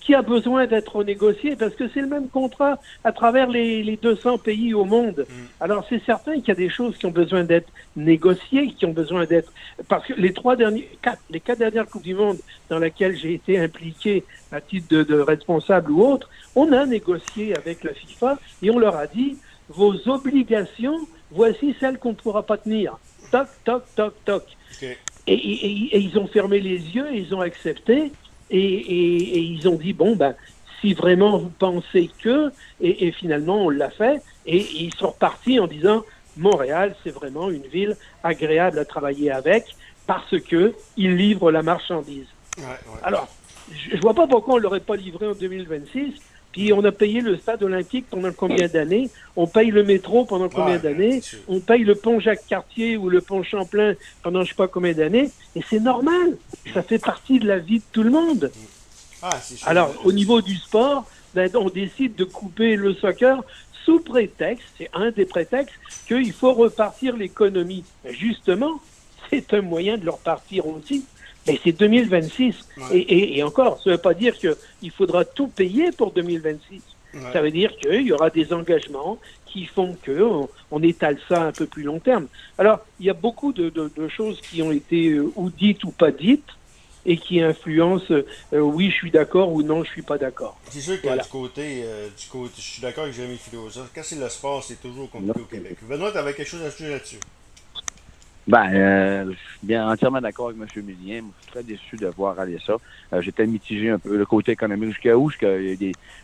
qui 0.00 0.14
a 0.14 0.22
besoin 0.22 0.66
d'être 0.66 1.04
négocié 1.04 1.56
parce 1.56 1.74
que 1.74 1.88
c'est 1.92 2.00
le 2.00 2.06
même 2.06 2.28
contrat 2.28 2.78
à 3.04 3.12
travers 3.12 3.48
les, 3.48 3.82
les 3.82 3.96
200 3.96 4.38
pays 4.38 4.72
au 4.72 4.84
monde. 4.84 5.26
Mm. 5.28 5.34
Alors 5.60 5.84
c'est 5.88 6.02
certain 6.04 6.36
qu'il 6.36 6.48
y 6.48 6.52
a 6.52 6.54
des 6.54 6.70
choses 6.70 6.96
qui 6.96 7.04
ont 7.06 7.10
besoin 7.10 7.44
d'être 7.44 7.70
négociées, 7.96 8.68
qui 8.68 8.86
ont 8.86 8.92
besoin 8.92 9.26
d'être 9.26 9.52
parce 9.88 10.06
que 10.06 10.14
les 10.14 10.32
trois 10.32 10.56
derniers, 10.56 10.88
quatre, 11.02 11.20
les 11.28 11.40
quatre 11.40 11.58
dernières 11.58 11.86
coupes 11.86 12.04
du 12.04 12.14
monde 12.14 12.38
dans 12.70 12.78
lesquelles 12.78 13.16
j'ai 13.16 13.34
été 13.34 13.58
impliqué 13.58 14.24
à 14.50 14.60
titre 14.60 14.86
de, 14.88 15.02
de 15.02 15.18
responsable 15.18 15.90
ou 15.90 16.02
autre, 16.02 16.30
on 16.54 16.72
a 16.72 16.86
négocié 16.86 17.54
avec 17.56 17.84
la 17.84 17.92
FIFA 17.92 18.38
et 18.62 18.70
on 18.70 18.78
leur 18.78 18.96
a 18.96 19.06
dit 19.06 19.36
vos 19.68 20.08
obligations 20.08 21.06
voici 21.30 21.74
celle 21.78 21.98
qu'on 21.98 22.10
ne 22.10 22.14
pourra 22.14 22.42
pas 22.42 22.56
tenir. 22.56 22.98
Toc, 23.30 23.48
toc, 23.64 23.84
toc, 23.94 24.14
toc. 24.24 24.44
Et, 25.26 25.98
ils 25.98 26.18
ont 26.18 26.26
fermé 26.26 26.60
les 26.60 26.78
yeux, 26.78 27.08
ils 27.12 27.34
ont 27.34 27.40
accepté, 27.42 28.12
et, 28.50 29.38
ils 29.38 29.68
ont 29.68 29.74
dit, 29.74 29.92
bon, 29.92 30.16
ben, 30.16 30.34
si 30.80 30.94
vraiment 30.94 31.38
vous 31.38 31.50
pensez 31.50 32.10
que, 32.22 32.50
et, 32.80 33.12
finalement 33.12 33.66
on 33.66 33.68
l'a 33.68 33.90
fait, 33.90 34.22
et, 34.46 34.56
ils 34.56 34.94
sont 34.94 35.08
repartis 35.08 35.60
en 35.60 35.66
disant, 35.66 36.02
Montréal, 36.36 36.94
c'est 37.02 37.10
vraiment 37.10 37.50
une 37.50 37.66
ville 37.66 37.96
agréable 38.22 38.78
à 38.78 38.84
travailler 38.84 39.30
avec, 39.30 39.64
parce 40.06 40.38
que 40.40 40.74
il 40.96 41.16
livre 41.16 41.50
la 41.50 41.62
marchandise. 41.62 42.26
Alors, 43.02 43.28
je, 43.70 43.96
ne 43.96 44.00
vois 44.00 44.14
pas 44.14 44.26
pourquoi 44.26 44.54
on 44.54 44.58
l'aurait 44.58 44.80
pas 44.80 44.96
livré 44.96 45.26
en 45.26 45.34
2026, 45.34 46.14
puis 46.52 46.72
on 46.72 46.84
a 46.84 46.92
payé 46.92 47.20
le 47.20 47.36
stade 47.36 47.62
olympique 47.62 48.06
pendant 48.10 48.32
combien 48.32 48.68
d'années? 48.68 49.10
On 49.36 49.46
paye 49.46 49.70
le 49.70 49.82
métro 49.82 50.24
pendant 50.24 50.48
combien 50.48 50.78
d'années? 50.78 51.20
On 51.46 51.60
paye 51.60 51.84
le 51.84 51.94
pont 51.94 52.20
Jacques-Cartier 52.20 52.96
ou 52.96 53.10
le 53.10 53.20
pont 53.20 53.42
Champlain 53.42 53.94
pendant 54.22 54.44
je 54.44 54.50
sais 54.50 54.54
pas 54.54 54.68
combien 54.68 54.92
d'années? 54.92 55.30
Et 55.54 55.62
c'est 55.68 55.80
normal. 55.80 56.36
Ça 56.72 56.82
fait 56.82 56.98
partie 56.98 57.38
de 57.38 57.46
la 57.46 57.58
vie 57.58 57.78
de 57.78 57.84
tout 57.92 58.02
le 58.02 58.10
monde. 58.10 58.50
Ah, 59.22 59.38
Alors, 59.66 59.94
au 60.04 60.12
niveau 60.12 60.40
du 60.40 60.56
sport, 60.56 61.04
ben, 61.34 61.50
on 61.54 61.68
décide 61.68 62.14
de 62.14 62.24
couper 62.24 62.76
le 62.76 62.94
soccer 62.94 63.42
sous 63.84 64.00
prétexte, 64.00 64.66
c'est 64.76 64.90
un 64.92 65.10
des 65.10 65.24
prétextes, 65.24 65.74
qu'il 66.06 66.32
faut 66.32 66.52
repartir 66.52 67.16
l'économie. 67.16 67.84
Justement, 68.10 68.80
c'est 69.30 69.54
un 69.54 69.62
moyen 69.62 69.96
de 69.96 70.04
le 70.04 70.10
repartir 70.10 70.66
aussi. 70.66 71.04
Mais 71.48 71.60
c'est 71.62 71.72
2026. 71.72 72.54
Et, 72.92 73.42
encore, 73.42 73.80
ça 73.82 73.90
ne 73.90 73.96
veut 73.96 74.00
pas 74.00 74.14
dire 74.14 74.34
qu'il 74.38 74.90
faudra 74.90 75.24
tout 75.24 75.48
payer 75.48 75.92
pour 75.92 76.12
2026. 76.12 76.82
Ça 77.32 77.40
veut 77.40 77.50
dire 77.50 77.74
qu'il 77.76 78.02
y 78.02 78.12
aura 78.12 78.30
des 78.30 78.52
engagements 78.52 79.18
qui 79.46 79.64
font 79.64 79.96
qu'on 80.04 80.48
on 80.70 80.82
étale 80.82 81.18
ça 81.28 81.42
un 81.42 81.52
peu 81.52 81.66
plus 81.66 81.82
long 81.82 81.98
terme. 81.98 82.26
Alors, 82.58 82.80
il 83.00 83.06
y 83.06 83.10
a 83.10 83.14
beaucoup 83.14 83.52
de, 83.52 83.72
choses 84.08 84.40
qui 84.40 84.62
ont 84.62 84.72
été 84.72 85.12
euh, 85.12 85.32
ou 85.36 85.50
dites 85.50 85.84
ou 85.84 85.90
pas 85.90 86.10
dites 86.10 86.44
et 87.06 87.16
qui 87.16 87.40
influencent 87.40 88.12
euh, 88.12 88.24
oui, 88.52 88.90
je 88.90 88.96
suis 88.96 89.10
d'accord 89.10 89.52
ou 89.52 89.62
non, 89.62 89.84
je 89.84 89.90
suis 89.90 90.02
pas 90.02 90.18
d'accord. 90.18 90.58
C'est 90.70 90.80
sûr 90.80 91.00
que 91.00 91.08
du, 91.08 91.28
côté, 91.30 91.82
euh, 91.84 92.08
du 92.08 92.26
côté, 92.26 92.54
je 92.56 92.62
suis 92.62 92.82
d'accord 92.82 93.04
avec 93.04 93.16
Jérémy 93.16 93.38
Philosophe. 93.38 93.90
Quand 93.94 94.02
c'est 94.04 94.16
le 94.16 94.28
sport, 94.28 94.62
c'est 94.62 94.80
toujours 94.80 95.10
compliqué 95.10 95.40
au 95.40 95.44
Québec. 95.44 95.78
Benoît, 95.82 96.12
tu 96.12 96.18
avais 96.18 96.34
quelque 96.34 96.48
chose 96.48 96.62
à 96.62 96.66
ajouter 96.66 96.90
là-dessus? 96.90 97.20
Ben, 98.48 98.72
euh, 98.72 99.32
bien 99.62 99.86
entièrement 99.90 100.22
d'accord 100.22 100.48
avec 100.48 100.58
M. 100.74 100.82
Millien. 100.82 101.20
Je 101.20 101.42
suis 101.42 101.52
très 101.52 101.62
déçu 101.62 101.96
de 101.96 102.06
voir 102.06 102.40
aller 102.40 102.58
ça. 102.66 102.76
Euh, 103.12 103.20
J'étais 103.20 103.46
mitigé 103.46 103.90
un 103.90 103.98
peu 103.98 104.16
le 104.16 104.24
côté 104.24 104.52
économique. 104.52 104.88
Jusqu'à 104.88 105.18
où? 105.18 105.30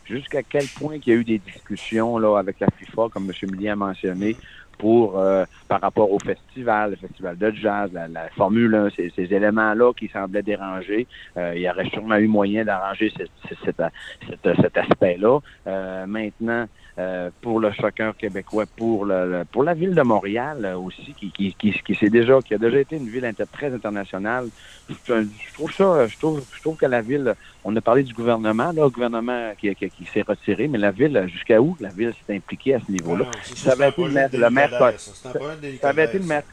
Jusqu'à 0.06 0.42
quel 0.42 0.64
point 0.68 0.96
il 0.96 1.06
y 1.06 1.12
a 1.12 1.16
eu 1.16 1.24
des 1.24 1.38
discussions 1.38 2.16
là 2.16 2.38
avec 2.38 2.60
la 2.60 2.68
FIFA, 2.78 3.08
comme 3.12 3.30
M. 3.30 3.50
Millien 3.50 3.74
a 3.74 3.76
mentionné, 3.76 4.36
pour 4.78 5.18
euh, 5.18 5.44
par 5.68 5.82
rapport 5.82 6.10
au 6.10 6.18
festival, 6.18 6.92
le 6.92 6.96
festival 6.96 7.36
de 7.36 7.50
jazz, 7.50 7.90
la, 7.92 8.30
Formule 8.30 8.74
1, 8.74 8.88
ces, 8.96 9.12
ces 9.14 9.24
éléments-là 9.24 9.92
qui 9.92 10.08
semblaient 10.08 10.42
déranger. 10.42 11.06
Euh, 11.36 11.52
il 11.54 11.60
y 11.60 11.68
aurait 11.68 11.90
sûrement 11.90 12.16
eu 12.16 12.26
moyen 12.26 12.64
d'arranger 12.64 13.12
cet, 13.14 13.30
cet 14.42 14.76
aspect-là. 14.78 15.40
maintenant, 16.06 16.68
euh, 16.98 17.30
pour 17.40 17.58
le 17.58 17.72
soccer 17.72 18.16
québécois, 18.16 18.66
pour 18.76 19.04
le, 19.04 19.44
pour 19.50 19.64
la 19.64 19.74
ville 19.74 19.94
de 19.94 20.02
Montréal 20.02 20.64
euh, 20.64 20.76
aussi, 20.76 21.12
qui, 21.18 21.30
qui, 21.32 21.52
qui, 21.54 21.72
qui 21.72 22.10
déjà, 22.10 22.38
qui 22.40 22.54
a 22.54 22.58
déjà 22.58 22.78
été 22.78 22.96
une 22.96 23.08
ville 23.08 23.28
très 23.52 23.74
internationale. 23.74 24.48
Je, 24.88 25.54
trouve 25.54 25.72
ça, 25.72 26.06
je 26.06 26.16
trouve, 26.18 26.44
je 26.54 26.60
trouve 26.60 26.76
que 26.76 26.86
la 26.86 27.00
ville, 27.00 27.34
on 27.64 27.74
a 27.74 27.80
parlé 27.80 28.02
du 28.04 28.12
gouvernement, 28.12 28.70
là, 28.72 28.82
le 28.84 28.90
gouvernement 28.90 29.52
qui, 29.58 29.74
qui, 29.74 29.90
qui 29.90 30.04
s'est 30.04 30.22
retiré, 30.22 30.68
mais 30.68 30.78
la 30.78 30.92
ville, 30.92 31.24
jusqu'à 31.26 31.60
où 31.60 31.76
la 31.80 31.88
ville 31.88 32.12
s'est 32.26 32.36
impliquée 32.36 32.74
à 32.74 32.80
ce 32.80 32.92
niveau-là? 32.92 33.26
Ça 33.42 33.72
avait 33.72 33.88
été 33.88 34.02
le 34.02 34.10
maire, 34.50 34.70
le 34.70 35.78
ça 35.80 35.88
avait 35.88 36.04
été 36.04 36.18
le 36.18 36.26
maire 36.26 36.44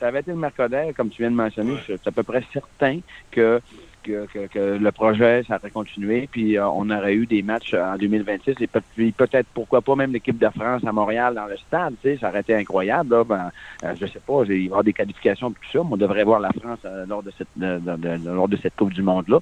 ça 0.00 0.08
avait 0.08 0.20
été 0.20 0.30
le 0.30 0.38
Mercader, 0.38 0.92
comme 0.96 1.10
tu 1.10 1.20
viens 1.20 1.30
de 1.30 1.36
mentionner, 1.36 1.76
c'est 1.86 2.06
à 2.06 2.10
peu 2.10 2.22
près 2.22 2.42
certain 2.52 3.00
que 3.30 3.60
que, 4.02 4.26
que, 4.46 4.78
le 4.78 4.92
projet, 4.92 5.42
ça 5.46 5.56
aurait 5.56 5.70
continué, 5.70 6.28
puis 6.30 6.56
euh, 6.56 6.66
on 6.68 6.90
aurait 6.90 7.14
eu 7.14 7.26
des 7.26 7.42
matchs 7.42 7.74
en 7.74 7.96
2026, 7.96 8.56
et 8.60 8.66
peut-être, 9.12 9.46
pourquoi 9.54 9.80
pas, 9.80 9.94
même 9.94 10.12
l'équipe 10.12 10.38
de 10.38 10.48
France 10.48 10.82
à 10.86 10.92
Montréal 10.92 11.34
dans 11.34 11.46
le 11.46 11.56
stade, 11.56 11.94
tu 12.02 12.10
sais, 12.10 12.18
ça 12.18 12.28
aurait 12.28 12.40
été 12.40 12.54
incroyable. 12.54 13.10
Là, 13.10 13.24
ben, 13.24 13.50
euh, 13.84 13.94
je 14.00 14.06
sais 14.06 14.20
pas, 14.20 14.42
il 14.44 14.48
va 14.48 14.54
y 14.54 14.66
avoir 14.66 14.84
des 14.84 14.92
qualifications, 14.92 15.50
tout 15.50 15.58
ça, 15.72 15.78
mais 15.80 15.92
on 15.92 15.96
devrait 15.96 16.24
voir 16.24 16.40
la 16.40 16.50
France 16.50 16.80
euh, 16.84 17.06
lors, 17.06 17.22
de 17.22 17.32
cette, 17.36 17.48
lors 17.56 18.48
de 18.48 18.56
cette 18.56 18.76
Coupe 18.76 18.92
du 18.92 19.02
Monde-là. 19.02 19.40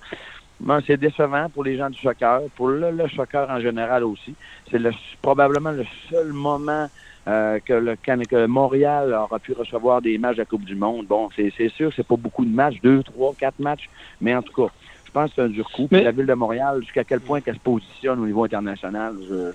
Ben, 0.60 0.80
c'est 0.86 0.96
décevant 0.96 1.48
pour 1.48 1.62
les 1.64 1.76
gens 1.76 1.88
du 1.88 1.98
soccer, 1.98 2.40
pour 2.56 2.68
le, 2.68 2.90
le 2.90 3.08
soccer 3.08 3.48
en 3.48 3.60
général 3.60 4.02
aussi. 4.02 4.34
C'est 4.70 4.80
probablement 5.22 5.70
le 5.70 5.84
seul 6.10 6.32
moment 6.32 6.88
euh, 7.28 7.60
que, 7.64 7.72
le, 7.74 7.94
que 7.96 8.46
Montréal 8.46 9.14
aura 9.14 9.38
pu 9.38 9.52
recevoir 9.52 10.02
des 10.02 10.18
matchs 10.18 10.36
de 10.36 10.42
la 10.42 10.46
Coupe 10.46 10.64
du 10.64 10.74
Monde. 10.74 11.06
Bon, 11.06 11.28
c'est 11.36 11.68
sûr, 11.70 11.92
c'est 11.94 12.06
pas 12.06 12.16
beaucoup 12.16 12.44
de 12.44 12.54
matchs, 12.54 12.80
deux, 12.82 13.02
trois, 13.04 13.34
quatre 13.38 13.60
matchs, 13.60 13.88
mais 14.20 14.34
en 14.34 14.42
tout 14.42 14.52
cas, 14.52 14.72
je 15.04 15.12
pense 15.12 15.30
que 15.30 15.36
c'est 15.36 15.42
un 15.42 15.48
dur 15.48 15.70
coup. 15.70 15.88
Mais... 15.90 16.02
la 16.02 16.10
ville 16.10 16.26
de 16.26 16.34
Montréal, 16.34 16.80
jusqu'à 16.80 17.04
quel 17.04 17.20
point 17.20 17.40
qu'elle 17.40 17.54
se 17.54 17.60
positionne 17.60 18.18
au 18.20 18.26
niveau 18.26 18.44
international, 18.44 19.14
je, 19.28 19.52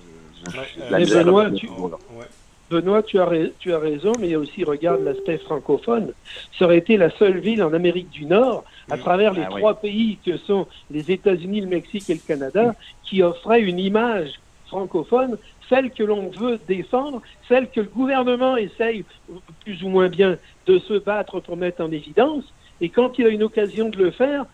Benoît, 1.13 1.51
tu... 1.51 1.67
Benoît, 2.69 3.03
tu 3.03 3.19
as, 3.19 3.29
tu 3.59 3.73
as 3.73 3.79
raison, 3.79 4.13
mais 4.19 4.35
aussi, 4.35 4.63
regarde 4.63 5.03
l'aspect 5.03 5.37
francophone. 5.37 6.13
Ça 6.57 6.65
aurait 6.65 6.77
été 6.77 6.97
la 6.97 7.09
seule 7.11 7.39
ville 7.39 7.61
en 7.63 7.73
Amérique 7.73 8.09
du 8.09 8.25
Nord, 8.25 8.63
à 8.89 8.97
travers 8.97 9.33
les 9.33 9.43
ah 9.43 9.49
trois 9.49 9.75
pays 9.75 10.17
que 10.25 10.37
sont 10.37 10.67
les 10.89 11.11
États-Unis, 11.11 11.61
le 11.61 11.67
Mexique 11.67 12.09
et 12.09 12.15
le 12.15 12.19
Canada, 12.25 12.75
qui 13.03 13.21
offrait 13.21 13.61
une 13.61 13.79
image 13.79 14.39
francophone 14.67 15.37
celle 15.69 15.91
que 15.91 16.03
l'on 16.03 16.29
veut 16.29 16.59
défendre, 16.67 17.21
celle 17.47 17.69
que 17.69 17.81
le 17.81 17.87
gouvernement 17.87 18.57
essaye 18.57 19.05
plus 19.63 19.83
ou 19.83 19.89
moins 19.89 20.09
bien 20.09 20.37
de 20.67 20.79
se 20.79 20.93
battre 20.93 21.39
pour 21.39 21.57
mettre 21.57 21.83
en 21.83 21.91
évidence. 21.91 22.43
Et 22.81 22.89
quand 22.89 23.17
il 23.17 23.25
a 23.25 23.29
une 23.29 23.43
occasion 23.43 23.89
de 23.89 23.97
le 23.97 24.11
faire, 24.11 24.45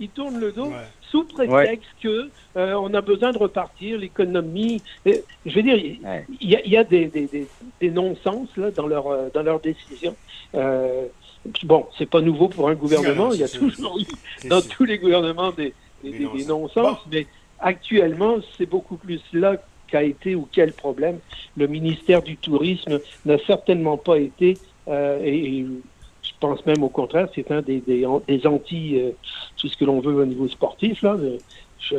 il 0.00 0.08
tourne 0.08 0.40
le 0.40 0.50
dos 0.50 0.72
sous 1.10 1.24
prétexte 1.24 1.90
que 2.02 2.30
euh, 2.56 2.74
on 2.74 2.92
a 2.94 3.00
besoin 3.00 3.32
de 3.32 3.38
repartir, 3.38 3.98
l'économie. 3.98 4.82
Je 5.04 5.54
veux 5.54 5.62
dire, 5.62 5.76
il 5.76 5.98
y, 6.40 6.76
a, 6.76 6.84
des, 6.84 7.06
des, 7.08 7.90
non-sens 7.90 8.48
là 8.56 8.70
dans 8.70 8.86
leur 8.86 9.06
euh, 9.08 9.28
dans 9.32 9.42
leurs 9.42 9.60
décisions. 9.60 10.16
Euh, 10.54 11.06
bon, 11.64 11.86
c'est 11.98 12.08
pas 12.08 12.20
nouveau 12.20 12.48
pour 12.48 12.68
un 12.68 12.74
gouvernement. 12.74 13.32
il 13.32 13.40
y 13.40 13.44
a 13.44 13.48
toujours 13.48 13.98
eu 13.98 14.48
dans 14.48 14.62
tous 14.62 14.84
les 14.84 14.98
gouvernements 14.98 15.52
des, 15.52 15.74
non-sens, 16.48 16.98
mais 17.12 17.26
actuellement, 17.58 18.36
c'est 18.56 18.66
beaucoup 18.66 18.96
plus 18.96 19.20
là 19.32 19.56
qu'a 19.86 20.02
été 20.02 20.34
ou 20.34 20.48
quel 20.50 20.72
problème. 20.72 21.18
Le 21.56 21.66
ministère 21.66 22.22
du 22.22 22.36
Tourisme 22.36 23.00
n'a 23.26 23.38
certainement 23.46 23.98
pas 23.98 24.18
été, 24.18 24.56
euh, 24.88 25.20
et, 25.22 25.66
je 26.30 26.34
pense 26.38 26.64
même 26.66 26.82
au 26.82 26.88
contraire, 26.88 27.28
c'est 27.34 27.50
un 27.50 27.62
des, 27.62 27.80
des, 27.80 28.06
anti, 28.06 28.98
euh, 28.98 29.10
tout 29.56 29.68
ce 29.68 29.76
que 29.76 29.84
l'on 29.84 30.00
veut 30.00 30.14
au 30.14 30.24
niveau 30.24 30.48
sportif. 30.48 31.02
Là. 31.02 31.16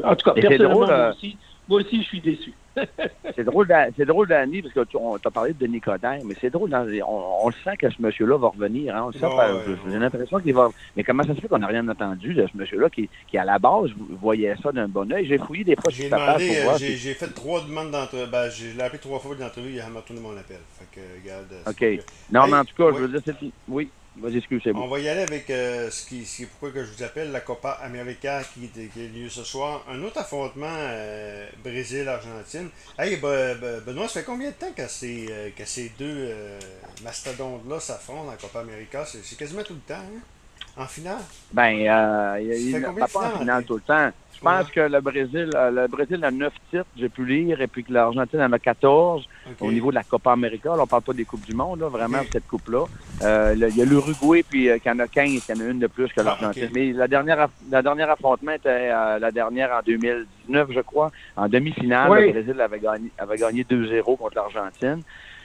en 0.04 0.16
tout 0.16 0.26
cas, 0.26 0.34
personnellement, 0.34 0.80
moi, 0.80 0.90
euh, 0.90 1.12
aussi, 1.12 1.38
moi 1.68 1.82
aussi, 1.82 2.02
je 2.02 2.08
suis 2.08 2.22
déçu. 2.22 2.54
c'est 3.36 3.44
drôle, 3.44 3.68
c'est 3.98 4.06
drôle, 4.06 4.30
Danny, 4.30 4.62
parce 4.62 4.74
que 4.74 4.86
tu 4.86 4.98
as 4.98 5.32
parlé 5.32 5.52
de 5.52 5.60
Denis 5.60 5.82
Coderre, 5.82 6.22
mais 6.24 6.36
c'est 6.40 6.50
drôle, 6.50 6.74
on, 6.74 7.50
le 7.50 7.54
sent 7.66 7.76
que 7.78 7.90
ce 7.90 8.02
monsieur-là 8.02 8.38
va 8.38 8.48
revenir. 8.48 8.96
Hein, 8.96 9.04
on 9.04 9.08
le 9.08 9.14
sent, 9.14 9.76
j'ai 9.90 10.00
l'impression 10.00 10.40
qu'il 10.40 10.54
va. 10.54 10.70
Mais 10.96 11.04
comment 11.04 11.24
ça 11.24 11.36
se 11.36 11.42
fait 11.42 11.50
qu'on 11.50 11.60
n'a 11.60 11.68
rien 11.68 11.86
entendu 11.90 12.34
de 12.34 12.48
ce 12.48 12.58
monsieur-là 12.58 12.90
qui, 12.90 13.10
qui, 13.28 13.38
à 13.38 13.44
la 13.44 13.60
base, 13.60 13.90
voyait 14.22 14.56
ça 14.64 14.72
d'un 14.72 14.88
bon 14.88 15.12
oeil? 15.12 15.26
J'ai 15.26 15.38
fouillé 15.38 15.66
des 15.66 15.76
fois 15.76 15.92
sur 15.92 16.08
sa 16.10 16.16
page 16.16 16.48
pour 16.48 16.64
voir. 16.64 16.78
J'ai, 16.78 16.96
j'ai 16.96 17.14
fait 17.14 17.34
trois 17.34 17.62
demandes 17.62 17.92
d'entrevue. 17.92 18.32
Ben, 18.32 18.50
j'ai 18.50 18.72
l'ai 18.72 18.84
appelé 18.84 19.00
trois 19.00 19.20
fois 19.20 19.36
d'entrevue, 19.36 19.74
il 19.74 19.80
a 19.82 19.88
retourné 19.88 20.22
mon 20.22 20.32
appel. 20.32 20.60
Fait 20.80 21.02
que, 21.02 21.22
regarde. 21.22 21.54
OK. 21.68 22.06
Non, 22.32 22.48
mais 22.48 22.58
en 22.58 22.66
tout 22.66 22.76
cas, 22.76 22.98
je 22.98 23.04
veux 23.04 23.10
dire, 23.10 23.22
c'est. 23.26 23.36
Oui. 23.68 23.90
On 24.76 24.88
va 24.88 25.00
y 25.00 25.08
aller 25.08 25.22
avec 25.22 25.50
euh, 25.50 25.90
ce 25.90 26.06
qui, 26.06 26.26
c'est 26.26 26.46
pourquoi 26.46 26.72
que 26.72 26.84
je 26.84 26.92
vous 26.92 27.04
appelle 27.04 27.32
la 27.32 27.40
Copa 27.40 27.72
América 27.72 28.44
qui, 28.44 28.68
qui 28.68 29.00
a 29.00 29.08
lieu 29.08 29.30
ce 29.30 29.44
soir. 29.44 29.86
Un 29.90 30.04
autre 30.04 30.20
affrontement 30.20 30.68
euh, 30.70 31.48
Brésil-Argentine. 31.64 32.70
Hey, 33.00 33.18
Benoît, 33.18 34.10
ça 34.10 34.20
fait 34.20 34.26
combien 34.26 34.50
de 34.50 34.56
temps 34.56 34.74
que 34.76 34.88
ces, 34.88 35.28
euh, 35.32 35.50
que 35.56 35.64
ces 35.64 35.94
deux 35.98 36.36
mastodontes-là 37.04 37.80
s'affrontent 37.80 38.30
en 38.30 38.36
Copa 38.36 38.60
América? 38.60 39.06
C'est, 39.06 39.38
quasiment 39.38 39.64
tout 39.64 39.76
le 39.76 39.80
temps, 39.80 39.96
hein? 39.96 40.22
En 40.78 40.86
finale? 40.86 41.22
Ben, 41.52 41.70
il 41.72 41.82
y 41.84 41.88
a, 41.88 42.38
pas 43.08 43.34
en 43.34 43.40
finale 43.40 43.64
tout 43.66 43.76
le 43.76 43.82
temps. 43.82 44.12
Je 44.42 44.48
pense 44.50 44.72
que 44.72 44.80
le 44.80 45.02
Brésil, 45.02 45.52
euh, 45.54 45.70
le 45.70 45.88
Brésil 45.88 46.24
a 46.26 46.32
neuf 46.32 46.54
titres, 46.72 46.88
j'ai 46.98 47.10
pu 47.10 47.26
lire, 47.26 47.62
et 47.62 47.68
puis 47.68 47.84
que 47.84 47.94
l'Argentine 47.94 48.42
en 48.42 48.52
a 48.52 48.58
14 48.58 49.24
au 49.60 49.72
niveau 49.72 49.92
de 49.92 49.96
la 49.96 50.04
Copa 50.04 50.32
América. 50.32 50.70
Là, 50.70 50.82
on 50.82 50.88
parle 50.88 51.04
pas 51.04 51.14
des 51.14 51.26
Coupes 51.26 51.46
du 51.46 51.54
Monde, 51.54 51.82
là, 51.82 51.90
vraiment, 51.90 52.18
cette 52.32 52.48
coupe-là. 52.48 52.86
Euh, 53.22 53.54
il 53.56 53.78
y 53.78 53.82
a 53.84 53.86
l'Uruguay, 53.86 54.44
puis 54.48 54.68
euh, 54.68 54.80
qui 54.80 54.90
en 54.90 54.98
a 54.98 55.08
15, 55.08 55.46
qui 55.46 55.54
en 55.54 55.60
a 55.60 55.64
une 55.66 55.78
de 55.78 55.86
plus 55.86 56.08
que 56.08 56.22
ah, 56.22 56.24
l'Argentine. 56.24 56.70
Mais 56.74 56.92
la 56.92 57.08
dernière, 57.08 57.50
la 57.70 57.82
dernière 57.84 58.10
affrontement 58.10 58.54
était 58.54 58.90
la 58.90 59.32
dernière 59.32 59.72
en 59.74 59.82
2019, 59.86 60.70
je 60.72 60.82
crois. 60.82 61.12
En 61.36 61.48
demi-finale, 61.48 62.12
le 62.12 62.32
Brésil 62.32 62.60
avait 62.60 62.80
gagné, 62.80 63.12
avait 63.20 63.38
gagné 63.38 63.64
2-0 63.64 64.18
contre 64.18 64.36
l'Argentine. 64.36 65.04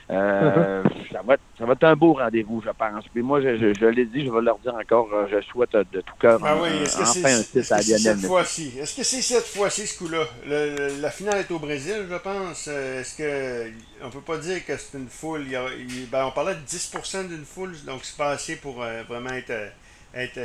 Euh, 0.08 0.84
ça, 1.10 1.20
va 1.22 1.34
être, 1.34 1.42
ça 1.58 1.66
va 1.66 1.72
être 1.72 1.84
un 1.84 1.96
beau 1.96 2.12
rendez-vous, 2.12 2.62
je 2.64 2.70
pense. 2.70 3.04
Puis 3.12 3.22
moi, 3.22 3.40
je, 3.40 3.56
je, 3.56 3.86
l'ai 3.86 4.04
dit, 4.04 4.24
je 4.24 4.30
vais 4.30 4.40
leur 4.40 4.58
dire 4.58 4.74
encore, 4.74 5.08
euh, 5.12 5.26
je 5.30 5.40
souhaite 5.40 5.72
de 5.72 6.00
tout 6.00 6.14
cœur 6.20 6.38
ah 6.44 6.56
oui, 6.62 6.68
enfin 7.00 7.38
un 7.38 7.42
titre 7.42 7.72
à 7.72 7.80
Lionel 7.80 7.98
cette 7.98 8.26
fois-ci? 8.26 8.72
Est-ce 8.78 8.96
que 8.96 9.02
c'est 9.02 9.20
cette 9.20 9.46
fois-ci, 9.46 9.86
ce 9.86 9.98
coup-là? 9.98 10.24
la 10.46 11.10
finale 11.10 11.40
est 11.40 11.50
au 11.50 11.58
Brésil, 11.58 12.06
je 12.08 12.16
pense. 12.16 12.68
Euh, 12.68 13.00
est-ce 13.00 13.16
que 13.16 13.72
on 14.02 14.10
peut 14.10 14.20
pas 14.20 14.38
dire 14.38 14.64
que 14.64 14.76
c'est 14.76 14.96
une 14.96 15.08
foule? 15.08 15.46
Il 15.48 16.08
ben, 16.08 16.26
on 16.26 16.30
parlait 16.30 16.54
de 16.54 16.66
10% 16.66 17.26
d'une 17.28 17.44
foule, 17.44 17.74
donc 17.84 18.00
c'est 18.04 18.16
pas 18.16 18.30
assez 18.30 18.56
pour 18.56 18.84
vraiment 19.08 19.30
être, 19.30 19.72
être 20.14 20.38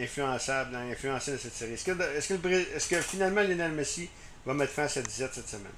influençable, 0.00 0.74
influencer 0.90 1.36
cette 1.36 1.52
série. 1.52 1.74
Est-ce 1.74 1.84
que, 1.84 1.92
que, 2.34 2.48
est-ce 2.48 2.88
que 2.88 2.96
finalement 2.96 3.42
Lionel 3.42 3.72
Messi 3.72 4.08
va 4.46 4.54
mettre 4.54 4.72
fin 4.72 4.84
à 4.84 4.88
cette 4.88 5.06
17 5.06 5.34
cette 5.34 5.48
semaine? 5.48 5.72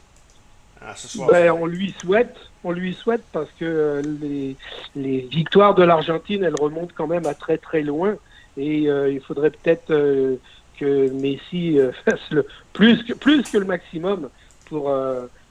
Ah, 0.80 0.94
ben, 1.30 1.50
on 1.52 1.66
lui 1.66 1.94
souhaite, 2.00 2.36
on 2.62 2.72
lui 2.72 2.94
souhaite 2.94 3.22
parce 3.32 3.48
que 3.58 3.64
euh, 3.64 4.02
les, 4.20 4.56
les 4.94 5.20
victoires 5.20 5.74
de 5.74 5.82
l'Argentine, 5.82 6.44
elles 6.44 6.60
remontent 6.60 6.92
quand 6.94 7.06
même 7.06 7.26
à 7.26 7.34
très 7.34 7.58
très 7.58 7.82
loin 7.82 8.16
et 8.56 8.88
euh, 8.88 9.10
il 9.10 9.20
faudrait 9.20 9.50
peut-être 9.50 9.90
euh, 9.90 10.36
que 10.78 11.10
Messi 11.10 11.78
fasse 12.04 12.30
le 12.30 12.46
plus 12.72 13.02
que 13.02 13.14
plus 13.14 13.42
que 13.42 13.58
le 13.58 13.64
maximum 13.64 14.28
pour, 14.66 14.92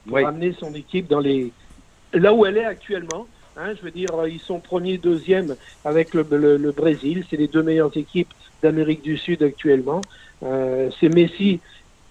pour 0.06 0.18
amener 0.18 0.54
son 0.58 0.72
équipe 0.74 1.08
dans 1.08 1.20
les 1.20 1.52
là 2.12 2.32
où 2.32 2.46
elle 2.46 2.58
est 2.58 2.64
actuellement. 2.64 3.26
Hein, 3.56 3.72
je 3.76 3.82
veux 3.82 3.92
dire, 3.92 4.08
ils 4.26 4.40
sont 4.40 4.58
premier, 4.58 4.98
deuxième 4.98 5.54
avec 5.84 6.12
le, 6.12 6.26
le, 6.30 6.72
Brésil. 6.72 7.24
C'est 7.30 7.36
les 7.36 7.46
deux 7.46 7.62
meilleures 7.62 7.96
équipes 7.96 8.34
d'Amérique 8.62 9.02
du 9.02 9.16
Sud 9.16 9.44
actuellement. 9.44 10.00
c'est 10.40 11.08
Messi 11.08 11.60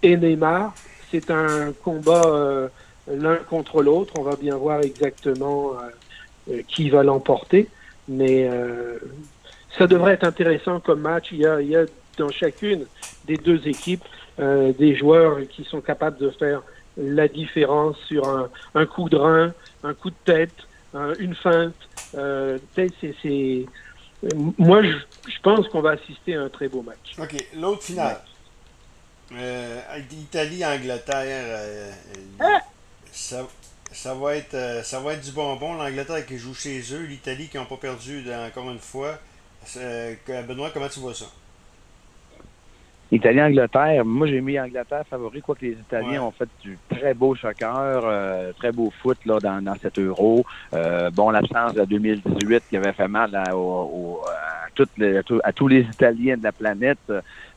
et 0.02 0.16
Neymar. 0.16 0.74
C'est 1.12 1.30
un 1.30 1.74
combat 1.84 2.70
l'un 3.08 3.38
contre 3.38 3.82
l'autre. 3.82 4.14
On 4.18 4.24
va 4.24 4.36
bien 4.36 4.56
voir 4.56 4.82
exactement 4.82 5.74
euh, 5.74 5.90
euh, 6.52 6.62
qui 6.68 6.90
va 6.90 7.04
l'emporter. 7.04 7.68
Mais 8.08 8.48
euh, 8.50 8.98
ça 9.78 9.88
devrait 9.88 10.14
être 10.14 10.26
intéressant 10.26 10.80
comme 10.80 11.02
match. 11.02 11.30
Il 11.32 11.40
y 11.40 11.46
a, 11.46 11.62
il 11.62 11.70
y 11.70 11.76
a 11.76 11.86
dans 12.18 12.30
chacune 12.30 12.86
des 13.26 13.38
deux 13.38 13.68
équipes 13.68 14.04
des 14.38 14.96
joueurs 14.96 15.48
qui 15.48 15.64
sont 15.64 15.80
capables 15.80 16.18
de 16.18 16.32
faire 16.32 16.64
la 16.98 17.28
différence 17.28 17.96
sur 18.08 18.28
un, 18.28 18.50
un 18.74 18.86
coup 18.88 19.08
de 19.08 19.16
rein, 19.16 19.54
un 19.84 19.94
coup 19.94 20.10
de 20.10 20.16
tête, 20.26 20.56
une 21.20 21.36
feinte. 21.36 21.76
c'est, 22.12 23.66
Moi, 24.58 24.82
je, 24.82 24.98
je 25.28 25.40
pense 25.44 25.68
qu'on 25.68 25.82
va 25.82 25.92
assister 25.92 26.34
à 26.36 26.42
un 26.42 26.50
très 26.50 26.68
beau 26.68 26.82
match. 26.82 27.16
OK. 27.20 27.46
L'autre 27.60 27.84
finale. 27.84 28.22
Italie-Angleterre. 30.12 31.94
Ah! 32.40 32.60
Ça, 33.14 33.48
ça, 33.92 34.16
va 34.16 34.36
être, 34.36 34.56
euh, 34.56 34.82
ça 34.82 35.00
va 35.00 35.14
être 35.14 35.24
du 35.24 35.32
bonbon. 35.32 35.76
L'Angleterre 35.76 36.26
qui 36.26 36.40
joue 36.40 36.56
chez 36.56 36.82
eux, 36.94 37.04
l'Italie 37.04 37.48
qui 37.48 37.58
n'ont 37.58 37.66
pas 37.66 37.78
perdu 37.78 38.24
encore 38.48 38.72
une 38.72 38.80
fois. 38.80 39.20
Euh, 39.78 40.16
Benoît, 40.48 40.72
comment 40.74 40.90
tu 40.90 41.00
vois 41.00 41.14
ça? 41.14 41.26
Italie-Angleterre, 43.12 44.04
moi 44.04 44.26
j'ai 44.26 44.42
mis 44.42 44.60
Angleterre 44.60 45.06
favori, 45.08 45.44
quoique 45.44 45.64
les 45.64 45.74
Italiens 45.74 46.24
ont 46.24 46.32
fait 46.32 46.50
du 46.64 46.80
très 46.90 47.14
beau 47.14 47.36
soccer, 47.36 48.02
euh, 48.04 48.52
très 48.54 48.72
beau 48.72 48.92
foot 49.04 49.20
là, 49.28 49.38
dans, 49.40 49.64
dans 49.64 49.76
cet 49.76 50.00
euro. 50.00 50.44
bon, 50.72 51.30
l'absence 51.30 51.76
de 51.76 51.86
2018 51.86 52.64
qui 52.68 52.78
avait 52.78 52.94
fait 52.94 53.08
mal 53.08 53.36
à, 53.36 53.54
à, 55.44 55.54
tous 55.54 55.68
les 55.68 55.82
Italiens 55.82 56.38
de 56.38 56.44
la 56.44 56.52
planète, 56.52 57.00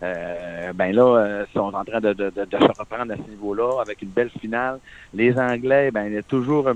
euh, 0.02 0.72
ben 0.74 0.94
là, 0.94 1.02
euh, 1.02 1.44
sont 1.52 1.74
en 1.74 1.84
train 1.84 2.00
de, 2.00 2.12
de, 2.12 2.30
de, 2.30 2.58
se 2.58 2.78
reprendre 2.78 3.12
à 3.12 3.16
ce 3.16 3.30
niveau-là 3.30 3.80
avec 3.80 4.02
une 4.02 4.08
belle 4.08 4.30
finale. 4.40 4.78
Les 5.14 5.38
Anglais, 5.38 5.90
ben 5.90 6.06
il 6.06 6.14
y 6.14 6.18
a 6.18 6.22
toujours 6.22 6.68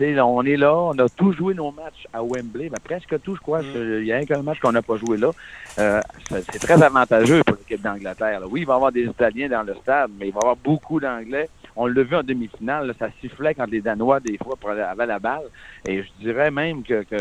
on 0.00 0.42
est 0.44 0.56
là, 0.56 0.74
on 0.76 0.98
a 0.98 1.08
tout 1.08 1.32
joué 1.32 1.54
nos 1.54 1.72
matchs 1.72 2.06
à 2.12 2.22
Wembley, 2.22 2.68
ben, 2.68 2.78
presque 2.82 3.20
tout, 3.22 3.34
je 3.34 3.40
crois. 3.40 3.62
Mm. 3.62 4.00
Il 4.00 4.04
y 4.04 4.12
a 4.12 4.20
un 4.30 4.42
match 4.42 4.60
qu'on 4.60 4.72
n'a 4.72 4.82
pas 4.82 4.96
joué 4.96 5.16
là. 5.16 5.30
Euh, 5.78 6.00
c'est 6.28 6.60
très 6.60 6.82
avantageux 6.82 7.42
pour 7.44 7.56
l'équipe 7.56 7.82
d'Angleterre. 7.82 8.40
Oui, 8.50 8.60
il 8.60 8.66
va 8.66 8.74
y 8.74 8.76
avoir 8.76 8.92
des 8.92 9.04
Italiens 9.04 9.48
dans 9.48 9.62
le 9.62 9.74
stade, 9.74 10.10
mais 10.18 10.28
il 10.28 10.32
va 10.32 10.40
y 10.40 10.44
avoir 10.44 10.56
beaucoup 10.56 11.00
d'Anglais. 11.00 11.48
On 11.76 11.86
l'a 11.86 12.02
vu 12.02 12.16
en 12.16 12.22
demi-finale, 12.22 12.92
ça 12.98 13.08
sifflait 13.20 13.54
quand 13.54 13.70
les 13.70 13.80
Danois, 13.80 14.20
des 14.20 14.38
fois, 14.38 14.56
avaient 14.88 15.06
la 15.06 15.18
balle. 15.18 15.46
Et 15.86 16.02
je 16.02 16.08
dirais 16.20 16.50
même 16.50 16.82
que, 16.82 17.04
que 17.04 17.16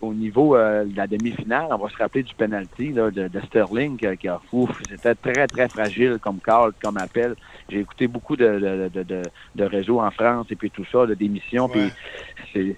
au 0.00 0.14
niveau 0.14 0.56
euh, 0.56 0.84
de 0.84 0.96
la 0.96 1.06
demi-finale, 1.06 1.68
on 1.70 1.76
va 1.76 1.88
se 1.90 1.96
rappeler 1.96 2.22
du 2.22 2.34
penalty 2.34 2.92
là, 2.92 3.10
de, 3.10 3.28
de, 3.28 3.40
Sterling 3.46 3.96
qui, 3.96 4.28
a. 4.28 4.40
C'était 4.88 5.14
très, 5.14 5.46
très 5.46 5.68
fragile 5.68 6.18
comme 6.20 6.38
call, 6.40 6.72
comme 6.82 6.96
appel. 6.96 7.34
J'ai 7.68 7.80
écouté 7.80 8.06
beaucoup 8.06 8.36
de, 8.36 8.88
de, 8.92 9.02
de, 9.02 9.22
de, 9.54 9.64
réseaux 9.64 10.00
en 10.00 10.10
France 10.10 10.46
et 10.50 10.56
puis 10.56 10.70
tout 10.70 10.86
ça, 10.90 11.06
de 11.06 11.14
démissions. 11.14 11.68
Puis 11.68 11.92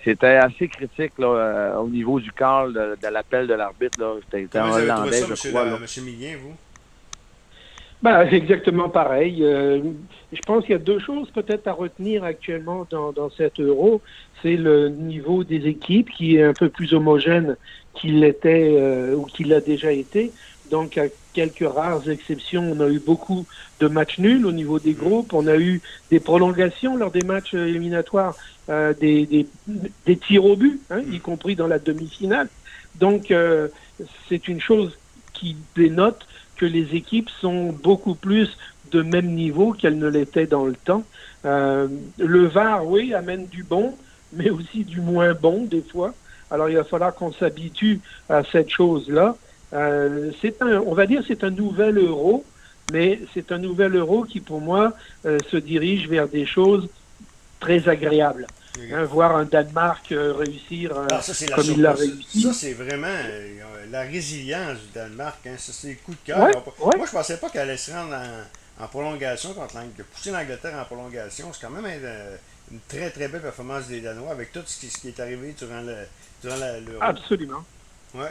c'était 0.04 0.36
assez 0.36 0.68
critique 0.68 1.12
là, 1.18 1.26
euh, 1.26 1.76
au 1.76 1.88
niveau 1.88 2.20
du 2.20 2.32
call, 2.32 2.72
de, 2.72 3.08
l'appel 3.08 3.46
de 3.46 3.54
l'arbitre. 3.54 4.20
C'était 4.30 4.58
un 4.58 4.70
Hollandais, 4.70 5.22
je 5.28 5.48
crois. 5.48 5.64
Millien, 6.02 6.36
vous? 6.42 6.56
Ben, 8.02 8.26
exactement 8.32 8.88
pareil. 8.88 9.38
Euh, 9.42 9.80
je 10.32 10.40
pense 10.40 10.64
qu'il 10.64 10.72
y 10.72 10.76
a 10.76 10.78
deux 10.78 10.98
choses 10.98 11.30
peut-être 11.30 11.68
à 11.68 11.72
retenir 11.72 12.24
actuellement 12.24 12.86
dans, 12.90 13.12
dans 13.12 13.30
cet 13.30 13.60
euro. 13.60 14.02
C'est 14.42 14.56
le 14.56 14.88
niveau 14.88 15.44
des 15.44 15.68
équipes 15.68 16.10
qui 16.10 16.36
est 16.36 16.42
un 16.42 16.54
peu 16.54 16.68
plus 16.68 16.94
homogène 16.94 17.56
qu'il 17.94 18.20
l'était 18.20 18.74
euh, 18.76 19.14
ou 19.14 19.24
qu'il 19.24 19.48
l'a 19.48 19.60
déjà 19.60 19.92
été. 19.92 20.32
Donc, 20.70 20.96
à 20.96 21.04
quelques 21.34 21.66
rares 21.66 22.08
exceptions, 22.08 22.72
on 22.72 22.80
a 22.80 22.88
eu 22.88 22.98
beaucoup 22.98 23.46
de 23.78 23.88
matchs 23.88 24.18
nuls 24.18 24.46
au 24.46 24.52
niveau 24.52 24.78
des 24.78 24.94
groupes. 24.94 25.34
On 25.34 25.46
a 25.46 25.56
eu 25.56 25.82
des 26.10 26.18
prolongations 26.18 26.96
lors 26.96 27.10
des 27.10 27.24
matchs 27.26 27.54
éliminatoires, 27.54 28.34
euh, 28.70 28.94
des, 28.98 29.26
des, 29.26 29.46
des, 30.06 30.16
tirs 30.16 30.46
au 30.46 30.56
but, 30.56 30.80
hein, 30.90 31.02
y 31.10 31.20
compris 31.20 31.56
dans 31.56 31.66
la 31.66 31.78
demi-finale. 31.78 32.48
Donc, 32.94 33.32
c'est 34.28 34.48
une 34.48 34.60
chose 34.60 34.98
qui 35.32 35.56
dénote 35.74 36.26
que 36.62 36.66
les 36.66 36.94
équipes 36.94 37.28
sont 37.40 37.72
beaucoup 37.72 38.14
plus 38.14 38.56
de 38.92 39.02
même 39.02 39.34
niveau 39.34 39.72
qu'elles 39.72 39.98
ne 39.98 40.06
l'étaient 40.06 40.46
dans 40.46 40.64
le 40.64 40.76
temps. 40.76 41.02
Euh, 41.44 41.88
le 42.18 42.46
VAR, 42.46 42.86
oui, 42.86 43.14
amène 43.14 43.46
du 43.48 43.64
bon, 43.64 43.96
mais 44.32 44.48
aussi 44.48 44.84
du 44.84 45.00
moins 45.00 45.34
bon 45.34 45.64
des 45.64 45.82
fois. 45.82 46.14
Alors 46.52 46.68
il 46.68 46.76
va 46.76 46.84
falloir 46.84 47.12
qu'on 47.16 47.32
s'habitue 47.32 47.98
à 48.28 48.44
cette 48.44 48.70
chose-là. 48.70 49.36
Euh, 49.72 50.30
c'est 50.40 50.62
un, 50.62 50.78
on 50.86 50.94
va 50.94 51.06
dire, 51.06 51.24
c'est 51.26 51.42
un 51.42 51.50
nouvel 51.50 51.98
euro, 51.98 52.44
mais 52.92 53.18
c'est 53.34 53.50
un 53.50 53.58
nouvel 53.58 53.96
euro 53.96 54.22
qui, 54.22 54.38
pour 54.38 54.60
moi, 54.60 54.92
euh, 55.26 55.40
se 55.50 55.56
dirige 55.56 56.08
vers 56.08 56.28
des 56.28 56.46
choses 56.46 56.88
très 57.58 57.88
agréables. 57.88 58.46
Hein, 58.78 59.04
voir 59.04 59.36
un 59.36 59.44
Danemark 59.44 60.12
euh, 60.12 60.32
réussir 60.32 60.96
euh, 60.96 61.06
comme 61.54 61.64
il 61.66 61.82
l'a 61.82 61.92
réussi. 61.92 62.42
Ça, 62.42 62.52
c'est 62.54 62.72
vraiment 62.72 63.06
euh, 63.06 63.58
la 63.90 64.02
résilience 64.02 64.78
du 64.78 64.92
Danemark. 64.94 65.46
Hein, 65.46 65.56
ça, 65.58 65.72
c'est 65.72 65.94
coup 65.96 66.12
de 66.12 66.18
cœur. 66.24 66.38
Moi, 66.38 67.06
je 67.06 67.12
pensais 67.12 67.36
pas 67.36 67.50
qu'elle 67.50 67.62
allait 67.62 67.76
se 67.76 67.92
rendre 67.92 68.16
en, 68.80 68.86
prolongation 68.88 69.52
contre 69.52 69.76
l'Angleterre. 69.76 70.06
Pousser 70.06 70.30
l'Angleterre 70.30 70.78
en 70.80 70.84
prolongation, 70.86 71.52
c'est 71.52 71.66
quand 71.66 71.72
même 71.72 71.84
une, 72.70 72.78
très, 72.88 73.10
très 73.10 73.28
belle 73.28 73.42
performance 73.42 73.88
des 73.88 74.00
Danois 74.00 74.30
avec 74.30 74.52
tout 74.52 74.62
ce 74.64 74.80
qui, 74.80 74.88
ce 74.88 74.98
qui 74.98 75.08
est 75.08 75.20
arrivé 75.20 75.54
durant 75.58 75.82
le 75.82 75.96
durant 76.42 77.00
Absolument. 77.00 77.64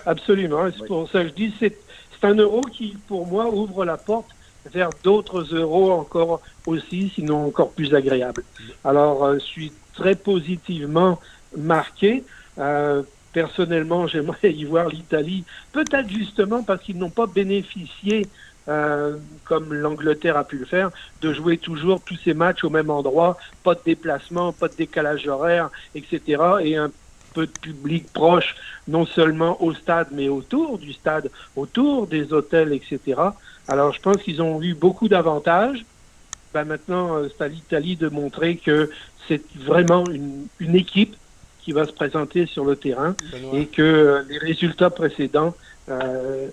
Absolument. 0.05 0.69
c'est 0.77 0.87
pour 0.87 1.09
ça 1.09 1.21
que 1.21 1.29
je 1.29 1.33
dis 1.33 1.53
c'est 1.59 1.77
c'est 2.19 2.27
un 2.27 2.35
euro 2.35 2.61
qui, 2.61 2.97
pour 3.07 3.25
moi, 3.25 3.47
ouvre 3.47 3.85
la 3.85 3.97
porte 3.97 4.29
vers 4.71 4.89
d'autres 5.03 5.41
euros 5.55 5.91
encore 5.91 6.41
aussi, 6.67 7.11
sinon 7.15 7.47
encore 7.47 7.71
plus 7.71 7.95
agréables. 7.95 8.43
Alors, 8.83 9.33
je 9.33 9.39
suis 9.39 9.71
très 9.93 10.15
positivement 10.15 11.19
marqué. 11.57 12.23
Euh, 12.57 13.03
personnellement, 13.33 14.07
j'aimerais 14.07 14.51
y 14.51 14.65
voir 14.65 14.89
l'Italie, 14.89 15.45
peut-être 15.71 16.09
justement 16.09 16.63
parce 16.63 16.83
qu'ils 16.83 16.97
n'ont 16.97 17.09
pas 17.09 17.27
bénéficié, 17.27 18.27
euh, 18.67 19.17
comme 19.45 19.73
l'Angleterre 19.73 20.37
a 20.37 20.43
pu 20.43 20.57
le 20.57 20.65
faire, 20.65 20.91
de 21.21 21.33
jouer 21.33 21.57
toujours 21.57 22.01
tous 22.01 22.17
ces 22.23 22.33
matchs 22.33 22.63
au 22.63 22.69
même 22.69 22.89
endroit, 22.89 23.37
pas 23.63 23.75
de 23.75 23.81
déplacement, 23.85 24.51
pas 24.51 24.67
de 24.67 24.75
décalage 24.75 25.27
horaire, 25.27 25.69
etc. 25.95 26.41
Et 26.63 26.75
un 26.75 26.91
peu 27.33 27.47
de 27.47 27.51
public 27.51 28.11
proche, 28.11 28.55
non 28.87 29.05
seulement 29.05 29.61
au 29.63 29.73
stade, 29.73 30.09
mais 30.11 30.27
autour 30.27 30.77
du 30.77 30.93
stade, 30.93 31.31
autour 31.55 32.07
des 32.07 32.33
hôtels, 32.33 32.73
etc. 32.73 33.21
Alors 33.67 33.93
je 33.93 34.01
pense 34.01 34.21
qu'ils 34.21 34.41
ont 34.41 34.61
eu 34.61 34.73
beaucoup 34.73 35.07
d'avantages. 35.07 35.85
Ben 36.53 36.65
maintenant, 36.65 37.17
euh, 37.17 37.29
c'est 37.29 37.43
à 37.43 37.47
l'Italie 37.47 37.95
de 37.95 38.09
montrer 38.09 38.57
que 38.57 38.89
c'est 39.27 39.41
vraiment 39.55 40.05
une, 40.07 40.47
une, 40.59 40.75
équipe 40.75 41.15
qui 41.61 41.71
va 41.71 41.85
se 41.85 41.93
présenter 41.93 42.45
sur 42.45 42.65
le 42.65 42.75
terrain 42.75 43.15
et 43.53 43.67
que 43.67 44.25
les 44.27 44.37
résultats 44.37 44.89
précédents 44.89 45.53
euh, 45.89 46.49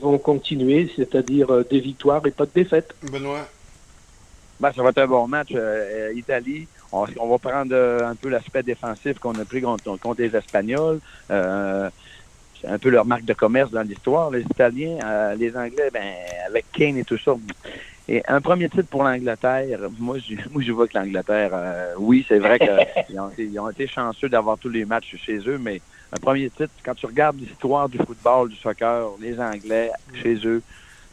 vont 0.00 0.18
continuer, 0.18 0.90
c'est-à-dire 0.96 1.50
euh, 1.50 1.64
des 1.68 1.80
victoires 1.80 2.26
et 2.26 2.30
pas 2.32 2.44
de 2.44 2.50
défaites. 2.54 2.94
Benoît. 3.12 3.46
Ben, 4.58 4.72
ça 4.72 4.82
va 4.82 4.90
être 4.90 4.98
un 4.98 5.06
bon 5.06 5.28
match. 5.28 5.50
Euh, 5.54 6.12
Italie, 6.14 6.66
on, 6.90 7.06
on, 7.18 7.28
va 7.28 7.38
prendre 7.38 7.74
un 7.74 8.14
peu 8.14 8.28
l'aspect 8.28 8.62
défensif 8.62 9.18
qu'on 9.18 9.34
a 9.34 9.44
pris 9.44 9.60
contre, 9.60 9.96
contre 9.98 10.20
les 10.20 10.34
Espagnols. 10.34 11.00
c'est 11.28 12.68
un 12.68 12.78
peu 12.78 12.90
leur 12.90 13.06
marque 13.06 13.24
de 13.24 13.32
commerce 13.32 13.70
dans 13.70 13.82
l'histoire. 13.82 14.30
Les 14.30 14.42
Italiens, 14.42 14.98
les 15.36 15.56
Anglais, 15.56 15.90
ben, 15.92 16.14
avec 16.46 16.66
Kane 16.72 16.96
et 16.96 17.04
tout 17.04 17.18
ça, 17.18 17.36
et 18.12 18.22
un 18.26 18.40
premier 18.40 18.68
titre 18.68 18.88
pour 18.90 19.04
l'Angleterre, 19.04 19.78
moi 19.98 20.18
je, 20.18 20.34
moi, 20.50 20.62
je 20.62 20.72
vois 20.72 20.88
que 20.88 20.98
l'Angleterre, 20.98 21.50
euh, 21.52 21.94
oui, 21.96 22.26
c'est 22.26 22.40
vrai 22.40 22.58
qu'ils 22.58 23.20
ont, 23.20 23.30
ils 23.38 23.58
ont 23.60 23.70
été 23.70 23.86
chanceux 23.86 24.28
d'avoir 24.28 24.58
tous 24.58 24.68
les 24.68 24.84
matchs 24.84 25.14
chez 25.24 25.38
eux, 25.46 25.58
mais 25.58 25.80
un 26.12 26.18
premier 26.18 26.50
titre, 26.50 26.72
quand 26.84 26.96
tu 26.96 27.06
regardes 27.06 27.38
l'histoire 27.38 27.88
du 27.88 27.98
football, 27.98 28.48
du 28.48 28.56
soccer, 28.56 29.12
les 29.20 29.38
Anglais, 29.38 29.92
chez 30.12 30.34
eux, 30.44 30.60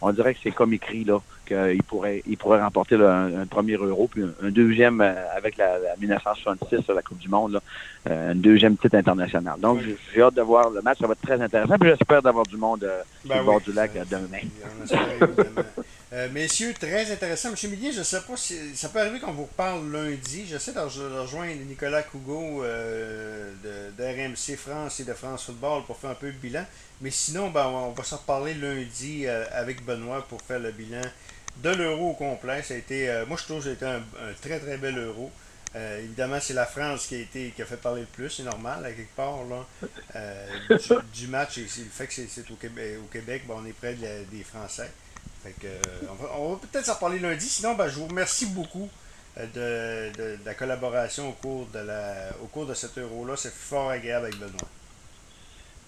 on 0.01 0.11
dirait 0.11 0.33
que 0.33 0.39
c'est 0.41 0.51
comme 0.51 0.73
écrit 0.73 1.03
là 1.03 1.19
qu'ils 1.47 1.83
pourraient, 1.83 2.21
ils 2.27 2.37
pourraient 2.37 2.61
remporter 2.61 2.95
un, 2.95 3.45
premier 3.49 3.75
euro, 3.75 4.07
puis 4.07 4.23
un, 4.23 4.49
deuxième 4.49 5.01
euh, 5.01 5.13
avec 5.35 5.57
la, 5.57 5.77
1966, 5.99 6.87
la 6.93 7.01
Coupe 7.01 7.17
du 7.17 7.29
Monde, 7.29 7.53
là, 7.53 7.59
euh, 8.09 8.31
un 8.31 8.35
deuxième 8.35 8.77
titre 8.77 8.95
international. 8.95 9.59
Donc, 9.59 9.79
j'ai 10.13 10.21
hâte 10.21 10.35
de 10.35 10.41
voir 10.41 10.69
le 10.69 10.81
match, 10.81 10.99
ça 10.99 11.07
va 11.07 11.13
être 11.13 11.21
très 11.21 11.41
intéressant, 11.41 11.77
puis 11.79 11.89
j'espère 11.89 12.21
d'avoir 12.21 12.45
du 12.45 12.57
monde 12.57 12.83
euh, 12.83 13.01
sur 13.25 13.35
ben 13.35 13.43
bord 13.43 13.61
du 13.61 13.73
lac 13.73 13.91
demain. 14.09 14.39
Euh, 16.13 16.29
messieurs, 16.31 16.73
très 16.73 17.11
intéressant. 17.11 17.51
Monsieur 17.51 17.67
Millier, 17.67 17.91
je 17.91 17.99
ne 17.99 18.03
sais 18.03 18.21
pas 18.21 18.37
si 18.37 18.55
ça 18.75 18.87
peut 18.87 18.99
arriver 18.99 19.19
qu'on 19.19 19.33
vous 19.33 19.43
reparle 19.43 19.91
lundi. 19.91 20.45
J'essaie 20.47 20.71
de 20.71 20.79
rejoindre 20.79 21.61
Nicolas 21.67 22.01
Cougo 22.01 22.63
euh, 22.63 23.51
d'RMC 23.97 24.55
France 24.55 25.01
et 25.01 25.03
de 25.03 25.13
France 25.13 25.43
Football 25.45 25.83
pour 25.85 25.97
faire 25.97 26.11
un 26.11 26.15
peu 26.15 26.27
le 26.27 26.31
bilan. 26.31 26.63
Mais 27.01 27.11
sinon, 27.11 27.49
ben, 27.49 27.67
on 27.67 27.91
va 27.91 28.03
s'en 28.03 28.17
reparler 28.17 28.53
lundi 28.53 29.25
euh, 29.25 29.43
avec 29.51 29.83
Benoît 29.83 30.25
pour 30.29 30.41
faire 30.41 30.59
le 30.59 30.71
bilan 30.71 31.01
de 31.63 31.69
l'euro 31.69 32.11
au 32.11 32.13
complet. 32.13 32.61
Ça 32.63 32.73
a 32.73 32.77
été, 32.77 33.23
moi, 33.27 33.37
je 33.39 33.43
trouve 33.43 33.63
que 33.63 33.69
c'était 33.69 33.85
un, 33.85 33.97
un, 33.97 34.33
très 34.41 34.59
très 34.59 34.77
bel 34.77 34.97
euro. 34.97 35.31
évidemment, 35.75 36.39
c'est 36.39 36.53
la 36.53 36.65
France 36.65 37.07
qui 37.07 37.15
a 37.15 37.19
été 37.19 37.51
qui 37.55 37.61
a 37.61 37.65
fait 37.65 37.77
parler 37.77 38.01
le 38.01 38.07
plus, 38.07 38.29
c'est 38.29 38.43
normal, 38.43 38.85
à 38.85 38.91
quelque 38.91 39.15
part. 39.15 39.39
Là. 39.49 39.65
du, 41.13 41.27
match, 41.27 41.57
et 41.57 41.61
le 41.61 41.67
fait 41.67 42.07
que 42.07 42.13
c'est 42.13 42.51
au 42.51 42.55
Québec, 42.55 42.97
au 43.03 43.07
Québec 43.07 43.43
ben, 43.47 43.55
on 43.57 43.65
est 43.65 43.73
près 43.73 43.95
des 43.95 44.43
Français. 44.43 44.91
Euh, 45.65 45.79
on 46.37 46.53
va, 46.53 46.59
peut-être 46.59 46.85
s'en 46.85 46.95
parler 46.95 47.19
lundi. 47.19 47.45
Sinon, 47.45 47.75
ben, 47.75 47.87
je 47.87 47.95
vous 47.95 48.07
remercie 48.07 48.47
beaucoup 48.47 48.89
euh, 49.37 50.11
de, 50.17 50.37
la 50.45 50.53
collaboration 50.53 51.29
au 51.29 51.33
cours 51.33 51.67
de, 51.73 51.79
la, 51.79 52.29
au 52.43 52.47
cours 52.47 52.65
de 52.65 52.73
cet 52.73 52.97
euro-là. 52.97 53.35
C'est 53.37 53.53
fort 53.53 53.89
agréable 53.89 54.27
avec 54.27 54.39
Benoît. 54.39 54.69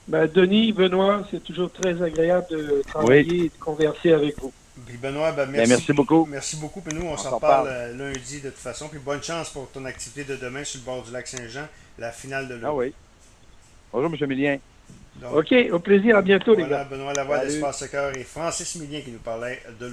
Ben, 0.08 0.28
Denis, 0.28 0.72
Benoît, 0.72 1.28
c'est 1.30 1.44
toujours 1.44 1.72
très 1.72 2.02
agréable 2.02 2.48
de 2.50 2.82
travailler 2.88 3.46
et 3.46 3.50
de 3.50 3.58
converser 3.60 4.14
avec 4.14 4.40
vous. 4.40 4.54
Benoît, 5.02 5.32
ben, 5.32 5.50
ben, 5.50 5.68
merci, 5.68 5.94
beaucoup. 5.94 6.28
Merci 6.30 6.58
beaucoup. 6.58 6.82
Puis 6.82 6.96
nous, 6.98 7.06
on, 7.06 7.18
s'en 7.18 7.36
reparle 7.36 7.68
euh, 7.70 7.96
lundi 7.96 8.42
de 8.42 8.50
toute 8.50 8.60
façon. 8.60 8.88
Puis 8.88 9.00
bonne 9.00 9.24
chance 9.24 9.50
pour 9.50 9.70
ton 9.72 9.86
activité 9.86 10.24
de 10.24 10.36
demain 10.36 10.64
sur 10.64 10.80
le 10.80 10.86
bord 10.86 11.04
du 11.04 11.12
lac 11.12 11.28
Saint-Jean, 11.28 11.68
la 11.98 12.12
finale 12.12 12.48
de 12.48 12.56
l'euro. 12.56 12.82
Ah 12.82 12.86
oui. 12.86 12.94
Bonjour, 13.92 14.12
M. 14.14 14.28
Millien. 14.28 14.60
OK, 15.34 15.54
au 15.72 15.80
plaisir, 15.80 16.16
à 16.18 16.22
bientôt, 16.22 16.56
les 16.56 16.66
gars. 16.66 16.86
Benoît 16.86 17.14
Lavoie 17.14 17.40
d'Espace 17.40 17.80
Soccer 17.80 18.16
et 18.16 18.24
Francis 18.24 18.76
Millien 18.76 19.02
qui 19.02 19.12
nous 19.12 19.20
parlait 19.20 19.62
de 19.80 19.88